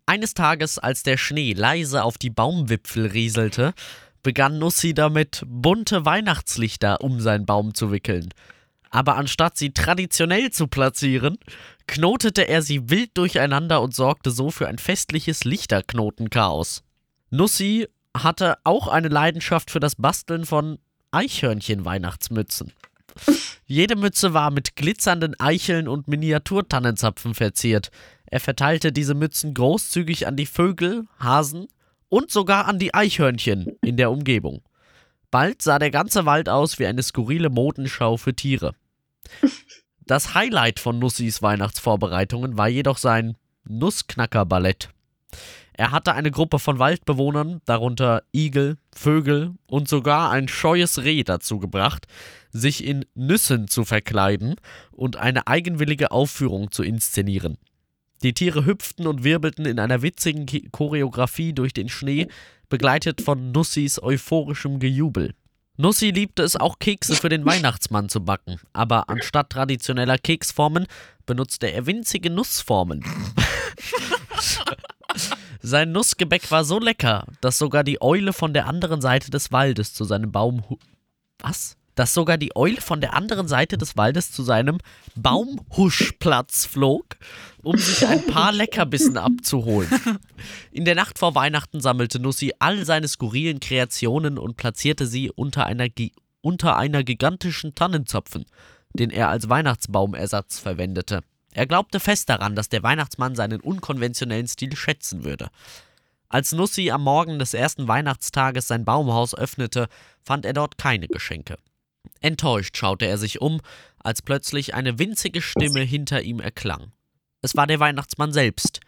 Eines 0.07 0.35
Tages, 0.35 0.79
als 0.79 1.03
der 1.03 1.17
Schnee 1.17 1.53
leise 1.53 2.05
auf 2.05 2.19
die 2.19 2.31
Baumwipfel 2.31 3.07
rieselte, 3.07 3.75
begann 4.23 4.59
Nussi 4.59 4.95
damit, 4.95 5.43
bunte 5.47 6.05
Weihnachtslichter 6.05 7.01
um 7.01 7.21
seinen 7.21 7.47
Baum 7.47 7.75
zu 7.75 7.91
wickeln. 7.91 8.29
Aber 8.91 9.17
anstatt 9.17 9.57
sie 9.57 9.73
traditionell 9.73 10.51
zu 10.51 10.69
platzieren, 10.69 11.39
knotete 11.87 12.49
er 12.49 12.63
sie 12.63 12.89
wild 12.89 13.11
durcheinander 13.19 13.83
und 13.83 13.95
sorgte 13.95 14.31
so 14.31 14.51
für 14.51 14.69
ein 14.69 14.79
festliches 14.79 15.45
Lichterknotenchaos. 15.45 16.83
Nussi 17.31 17.89
hatte 18.17 18.57
auch 18.65 18.87
eine 18.89 19.09
Leidenschaft 19.09 19.71
für 19.71 19.81
das 19.81 19.97
Basteln 19.97 20.45
von 20.47 20.79
Eichhörnchen-Weihnachtsmützen. 21.17 22.73
Jede 23.65 23.97
Mütze 23.97 24.35
war 24.35 24.51
mit 24.51 24.77
glitzernden 24.77 25.39
Eicheln 25.41 25.89
und 25.89 26.09
Miniaturtannenzapfen 26.09 27.35
verziert. 27.35 27.91
Er 28.27 28.41
verteilte 28.41 28.93
diese 28.93 29.15
Mützen 29.15 29.55
großzügig 29.55 30.27
an 30.27 30.37
die 30.37 30.47
Vögel, 30.47 31.07
Hasen 31.19 31.69
und 32.09 32.31
sogar 32.31 32.67
an 32.67 32.79
die 32.79 32.95
Eichhörnchen 32.95 33.77
in 33.83 33.97
der 33.97 34.11
Umgebung. 34.11 34.63
Bald 35.31 35.63
sah 35.63 35.79
der 35.79 35.91
ganze 35.91 36.27
Wald 36.27 36.49
aus 36.49 36.79
wie 36.79 36.87
eine 36.87 37.03
skurrile 37.03 37.51
Modenschau 37.51 38.17
für 38.17 38.35
Tiere. 38.35 38.75
Das 40.05 40.35
Highlight 40.35 40.79
von 40.79 40.99
Nussis 40.99 41.43
Weihnachtsvorbereitungen 41.43 42.57
war 42.57 42.69
jedoch 42.69 42.99
sein 42.99 43.37
Nussknacker-Ballett. 43.65 44.91
Er 45.79 45.91
hatte 45.91 46.15
eine 46.15 46.31
Gruppe 46.31 46.59
von 46.59 46.79
Waldbewohnern, 46.79 47.61
darunter 47.67 48.23
Igel, 48.35 48.79
Vögel 48.95 49.53
und 49.67 49.91
sogar 49.91 50.31
ein 50.31 50.49
scheues 50.49 51.05
Reh 51.05 51.23
dazu 51.23 51.59
gebracht, 51.59 52.07
sich 52.51 52.83
in 52.83 53.05
Nüssen 53.15 53.69
zu 53.69 53.85
verkleiden 53.85 54.57
und 54.91 55.17
eine 55.17 55.47
eigenwillige 55.47 56.13
Aufführung 56.13 56.71
zu 56.71 56.83
inszenieren. 56.83 57.59
Die 58.23 58.33
Tiere 58.33 58.65
hüpften 58.65 59.07
und 59.07 59.23
wirbelten 59.23 59.67
in 59.67 59.79
einer 59.79 60.01
witzigen 60.01 60.47
Choreografie 60.73 61.53
durch 61.53 61.75
den 61.75 61.91
Schnee, 61.91 62.29
begleitet 62.71 63.21
von 63.21 63.53
Nussis 63.53 64.03
euphorischem 64.03 64.79
Gejubel. 64.79 65.35
Nussi 65.77 66.11
liebte 66.11 66.43
es 66.43 66.57
auch 66.57 66.79
Kekse 66.79 67.17
für 67.17 67.29
den 67.29 67.45
Weihnachtsmann 67.45 68.09
zu 68.09 68.25
backen, 68.25 68.59
aber 68.73 69.11
anstatt 69.11 69.51
traditioneller 69.51 70.17
Keksformen 70.17 70.87
benutzte 71.27 71.71
er 71.71 71.85
winzige 71.85 72.31
Nussformen. 72.31 73.05
Sein 75.63 75.93
Nussgebäck 75.93 76.51
war 76.51 76.65
so 76.65 76.79
lecker, 76.79 77.27
dass 77.41 77.59
sogar 77.59 77.83
die 77.85 78.01
Eule 78.01 78.33
von 78.33 78.53
der 78.53 78.67
anderen 78.67 79.01
Seite 79.01 79.31
des 79.31 79.53
Waldes 79.53 79.95
zu 79.95 80.05
seinem 80.05 80.33
Baum. 80.33 80.63
Was? 81.39 81.77
Dass 81.95 82.13
sogar 82.13 82.37
die 82.37 82.55
Eule 82.55 82.81
von 82.81 83.01
der 83.01 83.15
anderen 83.15 83.49
Seite 83.49 83.79
des 83.79 83.97
Waldes 83.97 84.31
zu 84.31 84.43
seinem 84.43 84.79
Baumhuschplatz 85.15 86.67
flog, 86.67 87.17
um 87.63 87.79
sich 87.79 88.07
ein 88.07 88.27
paar 88.27 88.53
Leckerbissen 88.53 89.17
abzuholen. 89.17 89.89
In 90.73 90.85
der 90.85 90.95
Nacht 90.95 91.19
vor 91.19 91.35
Weihnachten 91.35 91.81
sammelte 91.81 92.21
Nussi 92.21 92.53
all 92.59 92.85
seine 92.85 93.09
skurrilen 93.09 93.61
Kreationen 93.61 94.39
und 94.39 94.57
platzierte 94.57 95.07
sie 95.07 95.31
unter 95.31 95.65
einer, 95.65 95.89
unter 96.43 96.77
einer 96.77 97.03
gigantischen 97.03 97.75
Tannenzapfen, 97.75 98.45
den 98.93 99.11
er 99.11 99.31
als 99.31 99.49
Weihnachtsbaumersatz 99.49 100.59
verwendete. 100.59 101.23
Er 101.57 101.67
glaubte 101.67 102.01
fest 102.01 102.29
daran, 102.29 102.55
dass 102.55 102.69
der 102.69 102.83
Weihnachtsmann 102.83 103.35
seinen 103.35 103.63
unkonventionellen 103.63 104.47
Stil 104.47 104.77
schätzen 104.77 105.25
würde. 105.25 105.49
Als 106.29 106.53
Nussi 106.53 106.91
am 106.91 107.03
Morgen 107.03 107.39
des 107.39 107.55
ersten 107.55 107.89
Weihnachtstages 107.89 108.69
sein 108.69 108.85
Baumhaus 108.85 109.35
öffnete, 109.35 109.89
fand 110.23 110.45
er 110.45 110.53
dort 110.53 110.77
keine 110.77 111.09
Geschenke. 111.09 111.57
Enttäuscht 112.21 112.77
schaute 112.77 113.07
er 113.07 113.17
sich 113.17 113.41
um, 113.41 113.63
als 114.05 114.21
plötzlich 114.21 114.75
eine 114.75 114.99
winzige 114.99 115.41
Stimme 115.41 115.81
hinter 115.81 116.21
ihm 116.21 116.41
erklang. 116.41 116.93
Es 117.41 117.57
war 117.57 117.67
der 117.67 117.81
Weihnachtsmann 117.81 118.35
selbst, 118.35 118.81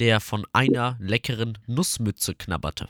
der 0.00 0.18
von 0.18 0.44
einer 0.52 0.96
leckeren 0.98 1.58
Nussmütze 1.68 2.34
knabberte. 2.34 2.88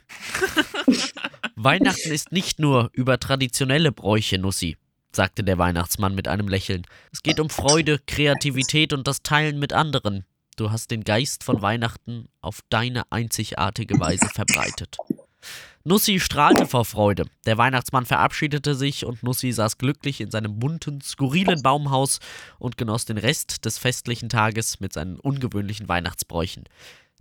Weihnachten 1.55 2.11
ist 2.11 2.31
nicht 2.31 2.57
nur 2.57 2.89
über 2.91 3.19
traditionelle 3.19 3.91
Bräuche, 3.91 4.39
Nussi, 4.39 4.77
sagte 5.17 5.43
der 5.43 5.57
Weihnachtsmann 5.57 6.15
mit 6.15 6.29
einem 6.29 6.47
Lächeln. 6.47 6.83
Es 7.11 7.21
geht 7.21 7.41
um 7.41 7.49
Freude, 7.49 7.99
Kreativität 8.07 8.93
und 8.93 9.07
das 9.07 9.23
Teilen 9.23 9.59
mit 9.59 9.73
anderen. 9.73 10.23
Du 10.55 10.71
hast 10.71 10.91
den 10.91 11.03
Geist 11.03 11.43
von 11.43 11.61
Weihnachten 11.61 12.29
auf 12.39 12.61
deine 12.69 13.11
einzigartige 13.11 13.99
Weise 13.99 14.29
verbreitet. 14.29 14.95
Nussi 15.83 16.19
strahlte 16.19 16.67
vor 16.67 16.85
Freude. 16.85 17.25
Der 17.45 17.57
Weihnachtsmann 17.57 18.05
verabschiedete 18.05 18.75
sich 18.75 19.05
und 19.05 19.23
Nussi 19.23 19.51
saß 19.51 19.77
glücklich 19.77 20.21
in 20.21 20.29
seinem 20.29 20.59
bunten, 20.59 21.01
skurrilen 21.01 21.61
Baumhaus 21.63 22.19
und 22.59 22.77
genoss 22.77 23.05
den 23.05 23.17
Rest 23.17 23.65
des 23.65 23.77
festlichen 23.77 24.29
Tages 24.29 24.79
mit 24.79 24.93
seinen 24.93 25.19
ungewöhnlichen 25.19 25.87
Weihnachtsbräuchen. 25.87 26.65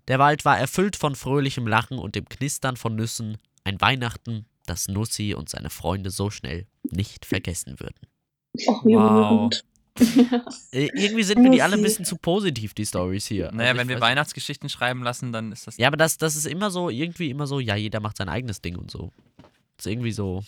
Der 0.09 0.19
Wald 0.19 0.45
war 0.45 0.59
erfüllt 0.59 0.97
von 0.97 1.15
fröhlichem 1.15 1.67
Lachen 1.67 1.99
und 1.99 2.15
dem 2.15 2.29
Knistern 2.29 2.77
von 2.77 2.95
Nüssen. 2.95 3.39
Ein 3.65 3.81
Weihnachten, 3.81 4.47
das 4.67 4.89
Nussi 4.89 5.35
und 5.35 5.49
seine 5.49 5.71
Freunde 5.71 6.11
so 6.11 6.31
schnell 6.31 6.67
nicht 6.91 7.25
vergessen 7.27 7.79
würden. 7.81 8.07
Och, 8.67 8.85
wie 8.85 8.95
Wow. 8.95 9.51
Äh, 10.73 10.91
irgendwie 10.95 11.23
sind 11.23 11.43
mir 11.43 11.51
die 11.51 11.63
alle 11.63 11.75
ein 11.77 11.83
bisschen 11.83 12.05
zu 12.05 12.17
positiv, 12.17 12.75
die 12.75 12.85
Stories 12.85 13.27
hier. 13.27 13.51
Naja, 13.53 13.71
Also 13.71 13.81
wenn 13.81 13.89
wir 13.89 14.01
Weihnachtsgeschichten 14.01 14.69
schreiben 14.69 15.03
lassen, 15.03 15.33
dann 15.33 15.53
ist 15.53 15.67
das. 15.67 15.77
Ja, 15.79 15.89
aber 15.89 15.97
das, 15.97 16.19
das 16.19 16.37
ist 16.37 16.47
immer 16.47 16.71
so, 16.71 16.91
irgendwie 16.91 17.31
immer 17.31 17.47
so, 17.47 17.61
ja, 17.61 17.77
jeder 17.77 18.01
macht 18.01 18.19
sein 18.19 18.29
eigenes 18.29 18.61
Ding 18.61 18.77
und 18.77 18.91
so. 18.91 19.11
Das 19.77 19.87
ist 19.87 19.93
irgendwie 19.93 20.13
so. 20.13 20.45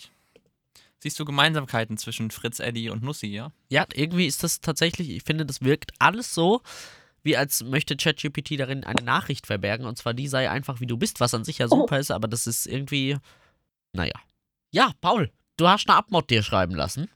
Siehst 1.01 1.19
du 1.21 1.25
Gemeinsamkeiten 1.25 1.97
zwischen 1.97 2.31
Fritz, 2.31 2.59
Eddie 2.59 2.91
und 2.91 3.03
Nussi, 3.03 3.29
ja? 3.29 3.53
Ja, 3.69 3.87
irgendwie 3.95 4.27
ist 4.27 4.43
das 4.43 4.61
tatsächlich, 4.61 5.11
ich 5.11 5.23
finde, 5.23 5.47
das 5.47 5.63
wirkt 5.63 5.93
alles 5.99 6.35
so, 6.35 6.61
wie 7.23 7.37
als 7.37 7.63
möchte 7.63 7.97
ChatGPT 7.97 8.59
darin 8.59 8.85
eine 8.85 9.03
Nachricht 9.05 9.47
verbergen 9.47 9.87
und 9.87 9.97
zwar 9.97 10.13
die 10.13 10.29
sei 10.29 10.51
einfach 10.51 10.81
wie 10.81 10.87
du 10.87 10.97
bist, 10.97 11.21
was 11.21 11.35
an 11.35 11.45
sich 11.45 11.59
ja 11.59 11.67
Oh. 11.67 11.77
super 11.83 11.99
ist, 12.01 12.11
aber 12.11 12.27
das 12.27 12.47
ist 12.47 12.67
irgendwie, 12.67 13.17
naja. 13.93 14.15
Ja, 14.71 14.93
Paul, 15.01 15.31
du 15.57 15.69
hast 15.69 15.89
eine 15.89 15.97
Abmod 15.99 16.31
dir 16.31 16.43
schreiben 16.43 16.75
lassen. 16.75 17.09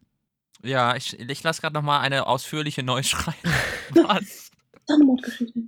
Ja, 0.62 0.94
ich, 0.96 1.18
ich 1.18 1.42
lasse 1.42 1.60
gerade 1.60 1.74
nochmal 1.74 2.00
eine 2.00 2.26
ausführliche 2.26 2.82
neu 2.82 3.02
schreiben. 3.02 3.36
Was? 3.90 4.50
Das 4.72 4.82
ist 4.82 4.90
eine 4.90 5.04
Mordgeschichte. 5.04 5.60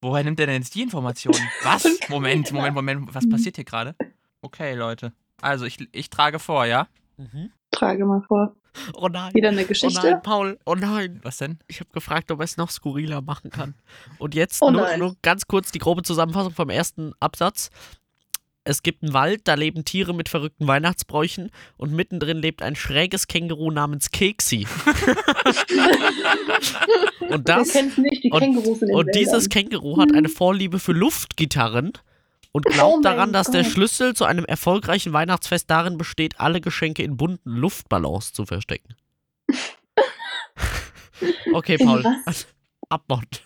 Woher 0.00 0.24
nimmt 0.24 0.40
er 0.40 0.46
denn 0.46 0.62
jetzt 0.62 0.74
die 0.74 0.82
Informationen? 0.82 1.38
Was? 1.62 1.86
Moment, 2.08 2.50
Moment, 2.52 2.74
Moment. 2.74 3.14
Was 3.14 3.28
passiert 3.28 3.56
hier 3.56 3.64
gerade? 3.64 3.94
Okay, 4.40 4.74
Leute. 4.74 5.12
Also, 5.40 5.64
ich, 5.64 5.78
ich 5.92 6.10
trage 6.10 6.38
vor, 6.38 6.64
ja? 6.66 6.88
Trage 7.70 8.04
mal 8.04 8.22
vor. 8.22 8.56
Oh 8.94 9.08
nein. 9.08 9.32
Wieder 9.34 9.50
eine 9.50 9.62
Oh 9.62 9.66
Geschichte. 9.66 10.00
nein, 10.02 10.22
Paul, 10.22 10.58
oh 10.64 10.74
nein. 10.74 11.20
Was 11.22 11.36
denn? 11.36 11.58
Ich 11.68 11.78
habe 11.80 11.90
gefragt, 11.92 12.30
ob 12.30 12.40
er 12.40 12.44
es 12.44 12.56
noch 12.56 12.70
skurriler 12.70 13.20
machen 13.20 13.50
kann. 13.50 13.74
Und 14.18 14.34
jetzt 14.34 14.62
Oh 14.62 14.70
nur, 14.70 14.96
nur 14.96 15.16
ganz 15.22 15.46
kurz 15.46 15.70
die 15.72 15.78
grobe 15.78 16.02
Zusammenfassung 16.02 16.52
vom 16.54 16.70
ersten 16.70 17.12
Absatz. 17.20 17.70
Es 18.64 18.84
gibt 18.84 19.02
einen 19.02 19.12
Wald, 19.12 19.40
da 19.44 19.54
leben 19.54 19.84
Tiere 19.84 20.14
mit 20.14 20.28
verrückten 20.28 20.68
Weihnachtsbräuchen 20.68 21.50
und 21.76 21.92
mittendrin 21.92 22.38
lebt 22.38 22.62
ein 22.62 22.76
schräges 22.76 23.26
Känguru 23.26 23.72
namens 23.72 24.12
Keksi. 24.12 24.68
und 27.28 27.48
das 27.48 27.72
die 27.72 28.30
und- 28.30 28.82
und 28.92 29.08
dieses. 29.14 29.48
Känguru 29.48 30.00
hat 30.00 30.14
eine 30.14 30.28
Vorliebe 30.28 30.78
für 30.78 30.92
Luftgitarren 30.92 31.92
und 32.52 32.66
glaubt 32.66 32.98
Oh 32.98 33.02
daran, 33.02 33.32
dass 33.32 33.50
der 33.50 33.64
Gott. 33.64 33.72
Schlüssel 33.72 34.14
zu 34.14 34.26
einem 34.26 34.44
erfolgreichen 34.44 35.12
Weihnachtsfest 35.12 35.68
darin 35.68 35.98
besteht, 35.98 36.38
alle 36.38 36.60
Geschenke 36.60 37.02
in 37.02 37.16
bunten 37.16 37.56
Luftballons 37.56 38.32
zu 38.32 38.46
verstecken. 38.46 38.94
okay, 41.52 41.78
Paul. 41.78 42.04
Abmord. 42.88 43.42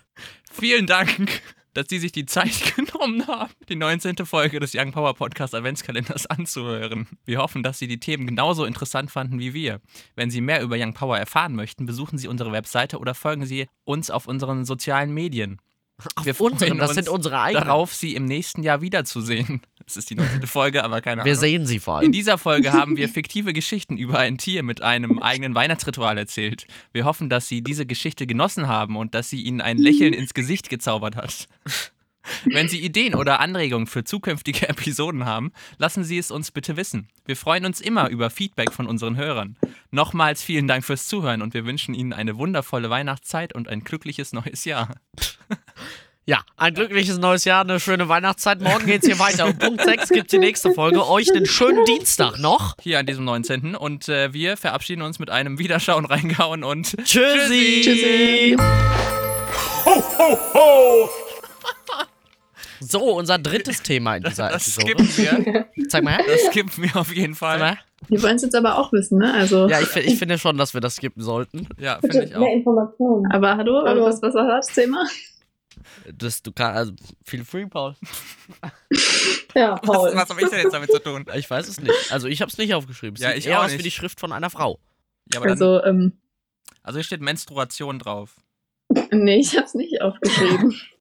Vielen 0.52 0.87
Dank, 0.87 1.40
dass 1.77 1.89
Sie 1.89 1.99
sich 1.99 2.12
die 2.12 2.25
Zeit 2.25 2.75
genommen 2.77 3.27
haben, 3.27 3.53
die 3.69 3.77
19. 3.77 4.17
Folge 4.25 4.61
des 4.61 4.73
Young 4.75 4.93
Power 4.93 5.15
Podcast 5.15 5.55
Adventskalenders 5.55 6.27
anzuhören. 6.27 7.07
Wir 7.27 7.39
hoffen, 7.39 7.62
dass 7.62 7.79
Sie 7.79 7.87
die 7.87 8.01
Themen 8.01 8.27
genauso 8.27 8.65
interessant 8.65 9.11
fanden 9.11 9.39
wie 9.39 9.53
wir. 9.53 9.81
Wenn 10.15 10.31
Sie 10.31 10.41
mehr 10.41 10.62
über 10.62 10.77
Young 10.79 10.95
Power 10.95 11.19
erfahren 11.19 11.55
möchten, 11.55 11.85
besuchen 11.85 12.17
Sie 12.17 12.29
unsere 12.29 12.53
Webseite 12.53 12.99
oder 12.99 13.15
folgen 13.15 13.45
Sie 13.45 13.69
uns 13.85 14.11
auf 14.11 14.27
unseren 14.27 14.65
sozialen 14.65 15.12
Medien. 15.12 15.61
Wir 16.22 16.32
Auf 16.32 16.40
unseren, 16.40 16.68
freuen 16.68 16.78
das 16.78 16.94
sind 16.94 17.09
unsere 17.09 17.40
eigenen. 17.40 17.64
Darauf, 17.64 17.94
Sie 17.94 18.14
im 18.14 18.26
nächsten 18.26 18.62
Jahr 18.62 18.80
wiederzusehen. 18.80 19.62
Es 19.88 19.96
ist 19.96 20.11
die 20.11 20.16
19. 20.16 20.48
Folge, 20.48 20.82
aber 20.82 21.00
keine 21.00 21.24
Wir 21.24 21.30
Ahnung. 21.30 21.40
sehen 21.40 21.64
sie 21.64 21.78
vor 21.78 21.98
In 22.00 22.06
allem. 22.06 22.12
dieser 22.12 22.38
Folge 22.38 22.72
haben 22.72 22.96
wir 22.96 23.09
fiktive 23.09 23.52
Geschichten 23.52 23.96
über 23.96 24.18
ein 24.18 24.37
Tier 24.37 24.64
mit 24.64 24.82
einem 24.82 25.20
eigenen 25.20 25.54
Weihnachtsritual 25.54 26.18
erzählt. 26.18 26.66
Wir 26.92 27.04
hoffen, 27.04 27.30
dass 27.30 27.46
Sie 27.46 27.62
diese 27.62 27.87
Geschichte 27.87 28.26
genossen 28.26 28.66
haben 28.66 28.96
und 28.96 29.14
dass 29.14 29.30
sie 29.30 29.42
Ihnen 29.42 29.61
ein 29.61 29.78
Lächeln 29.78 30.12
ins 30.12 30.35
Gesicht 30.35 30.70
gezaubert 30.70 31.14
hat. 31.14 31.46
Wenn 32.45 32.69
Sie 32.69 32.81
Ideen 32.81 33.15
oder 33.15 33.41
Anregungen 33.41 33.87
für 33.87 34.05
zukünftige 34.05 34.69
Episoden 34.69 35.25
haben, 35.25 35.53
lassen 35.79 36.05
Sie 36.05 36.19
es 36.19 36.31
uns 36.31 36.51
bitte 36.51 36.77
wissen. 36.77 37.09
Wir 37.25 37.37
freuen 37.37 37.65
uns 37.65 37.81
immer 37.81 38.09
über 38.09 38.31
Feedback 38.31 38.73
von 38.73 38.87
unseren 38.87 39.17
Hörern. 39.17 39.57
Nochmals 39.91 40.43
vielen 40.43 40.69
Dank 40.69 40.85
fürs 40.85 41.09
Zuhören 41.09 41.43
und 41.43 41.55
wir 41.55 41.65
wünschen 41.65 41.95
Ihnen 41.95 42.12
eine 42.12 42.37
wundervolle 42.37 42.91
Weihnachtszeit 42.91 43.55
und 43.55 43.69
ein 43.69 43.85
glückliches 43.85 44.33
neues 44.33 44.65
Jahr. 44.65 44.95
Ja, 46.29 46.41
ein 46.57 46.75
glückliches 46.75 47.19
neues 47.19 47.45
Jahr, 47.45 47.61
eine 47.61 47.79
schöne 47.79 48.09
Weihnachtszeit. 48.09 48.61
Morgen 48.61 48.85
geht's 48.85 49.07
hier 49.07 49.21
weiter. 49.21 49.47
Um 49.47 49.57
Punkt 49.57 49.85
6 49.85 50.09
gibt's 50.09 50.33
die 50.33 50.39
nächste 50.39 50.73
Folge. 50.73 51.07
Euch 51.09 51.33
einen 51.33 51.47
schönen 51.47 51.85
Dienstag 51.85 52.41
noch. 52.41 52.75
Hier 52.81 52.99
an 52.99 53.07
diesem 53.07 53.25
19. 53.25 53.77
Und 53.77 54.09
äh, 54.09 54.33
wir 54.33 54.57
verabschieden 54.57 55.03
uns 55.03 55.21
mit 55.21 55.31
einem 55.31 55.61
Wiederschauen, 55.61 56.05
reingehauen 56.05 56.65
und 56.65 56.97
Tschüssi. 57.05 57.83
Tschüssi. 57.85 58.57
So, 62.81 63.17
unser 63.17 63.39
drittes 63.39 63.83
Thema 63.83 64.17
in 64.17 64.23
dieser 64.25 64.49
das 64.51 64.77
Episode. 64.79 65.05
skippen 65.05 65.55
wir. 65.77 65.89
Zeig 65.89 66.05
mal 66.05 66.17
her. 66.17 66.25
Das 66.27 66.47
skippen 66.53 66.83
wir 66.85 66.97
auf 66.97 67.15
jeden 67.15 67.35
Fall. 67.35 67.79
Wir 68.09 68.23
wollen 68.23 68.37
es 68.37 68.43
jetzt 68.43 68.55
aber 68.55 68.79
auch 68.79 68.93
wissen, 68.93 69.19
ne? 69.19 69.33
Also, 69.33 69.69
Ja, 69.69 69.81
ich, 69.81 69.95
ich 69.97 70.19
finde 70.19 70.39
schon, 70.39 70.57
dass 70.59 70.75
wir 70.75 70.81
das 70.81 70.97
skippen 70.97 71.23
sollten. 71.23 71.69
Ja, 71.79 71.99
finde 72.01 72.25
ich 72.25 72.31
mehr 72.31 72.41
auch. 72.41 72.53
Informationen. 72.53 73.27
aber 73.33 73.57
hallo, 73.57 73.83
Hallo. 73.85 74.05
Was, 74.05 74.21
was 74.23 74.35
war 74.35 74.47
das 74.47 74.67
Thema? 74.69 75.07
Das, 76.12 76.43
du 76.43 76.53
kannst, 76.53 76.77
also, 76.79 76.93
feel 77.25 77.45
free, 77.45 77.67
Paul. 77.67 77.95
Ja, 79.55 79.77
Paul. 79.77 80.09
Was, 80.09 80.15
was 80.17 80.31
habe 80.31 80.43
ich 80.43 80.49
denn 80.49 80.61
jetzt 80.61 80.73
damit 80.73 80.91
zu 80.91 80.99
tun? 81.01 81.25
Ich 81.37 81.49
weiß 81.51 81.69
es 81.69 81.81
nicht. 81.81 81.93
Also, 82.12 82.29
ich 82.29 82.41
habe 82.43 82.51
es 82.51 82.59
nicht 82.59 82.75
aufgeschrieben. 82.75 83.15
Es 83.17 83.23
Ja, 83.23 83.31
sieht 83.31 83.39
ich 83.39 83.47
eher 83.47 83.61
auch 83.61 83.65
aus 83.65 83.71
wie 83.71 83.75
nicht. 83.77 83.87
die 83.87 83.91
Schrift 83.91 84.21
von 84.21 84.33
einer 84.33 84.51
Frau. 84.51 84.79
Ja, 85.33 85.39
aber 85.41 85.47
dann, 85.49 85.53
Also, 85.53 85.83
ähm, 85.85 86.12
also 86.83 86.99
hier 86.99 87.05
steht 87.05 87.21
Menstruation 87.21 87.99
drauf. 87.99 88.37
nee, 89.11 89.41
ich 89.41 89.57
hab's 89.57 89.75
nicht 89.75 90.01
aufgeschrieben. 90.03 90.75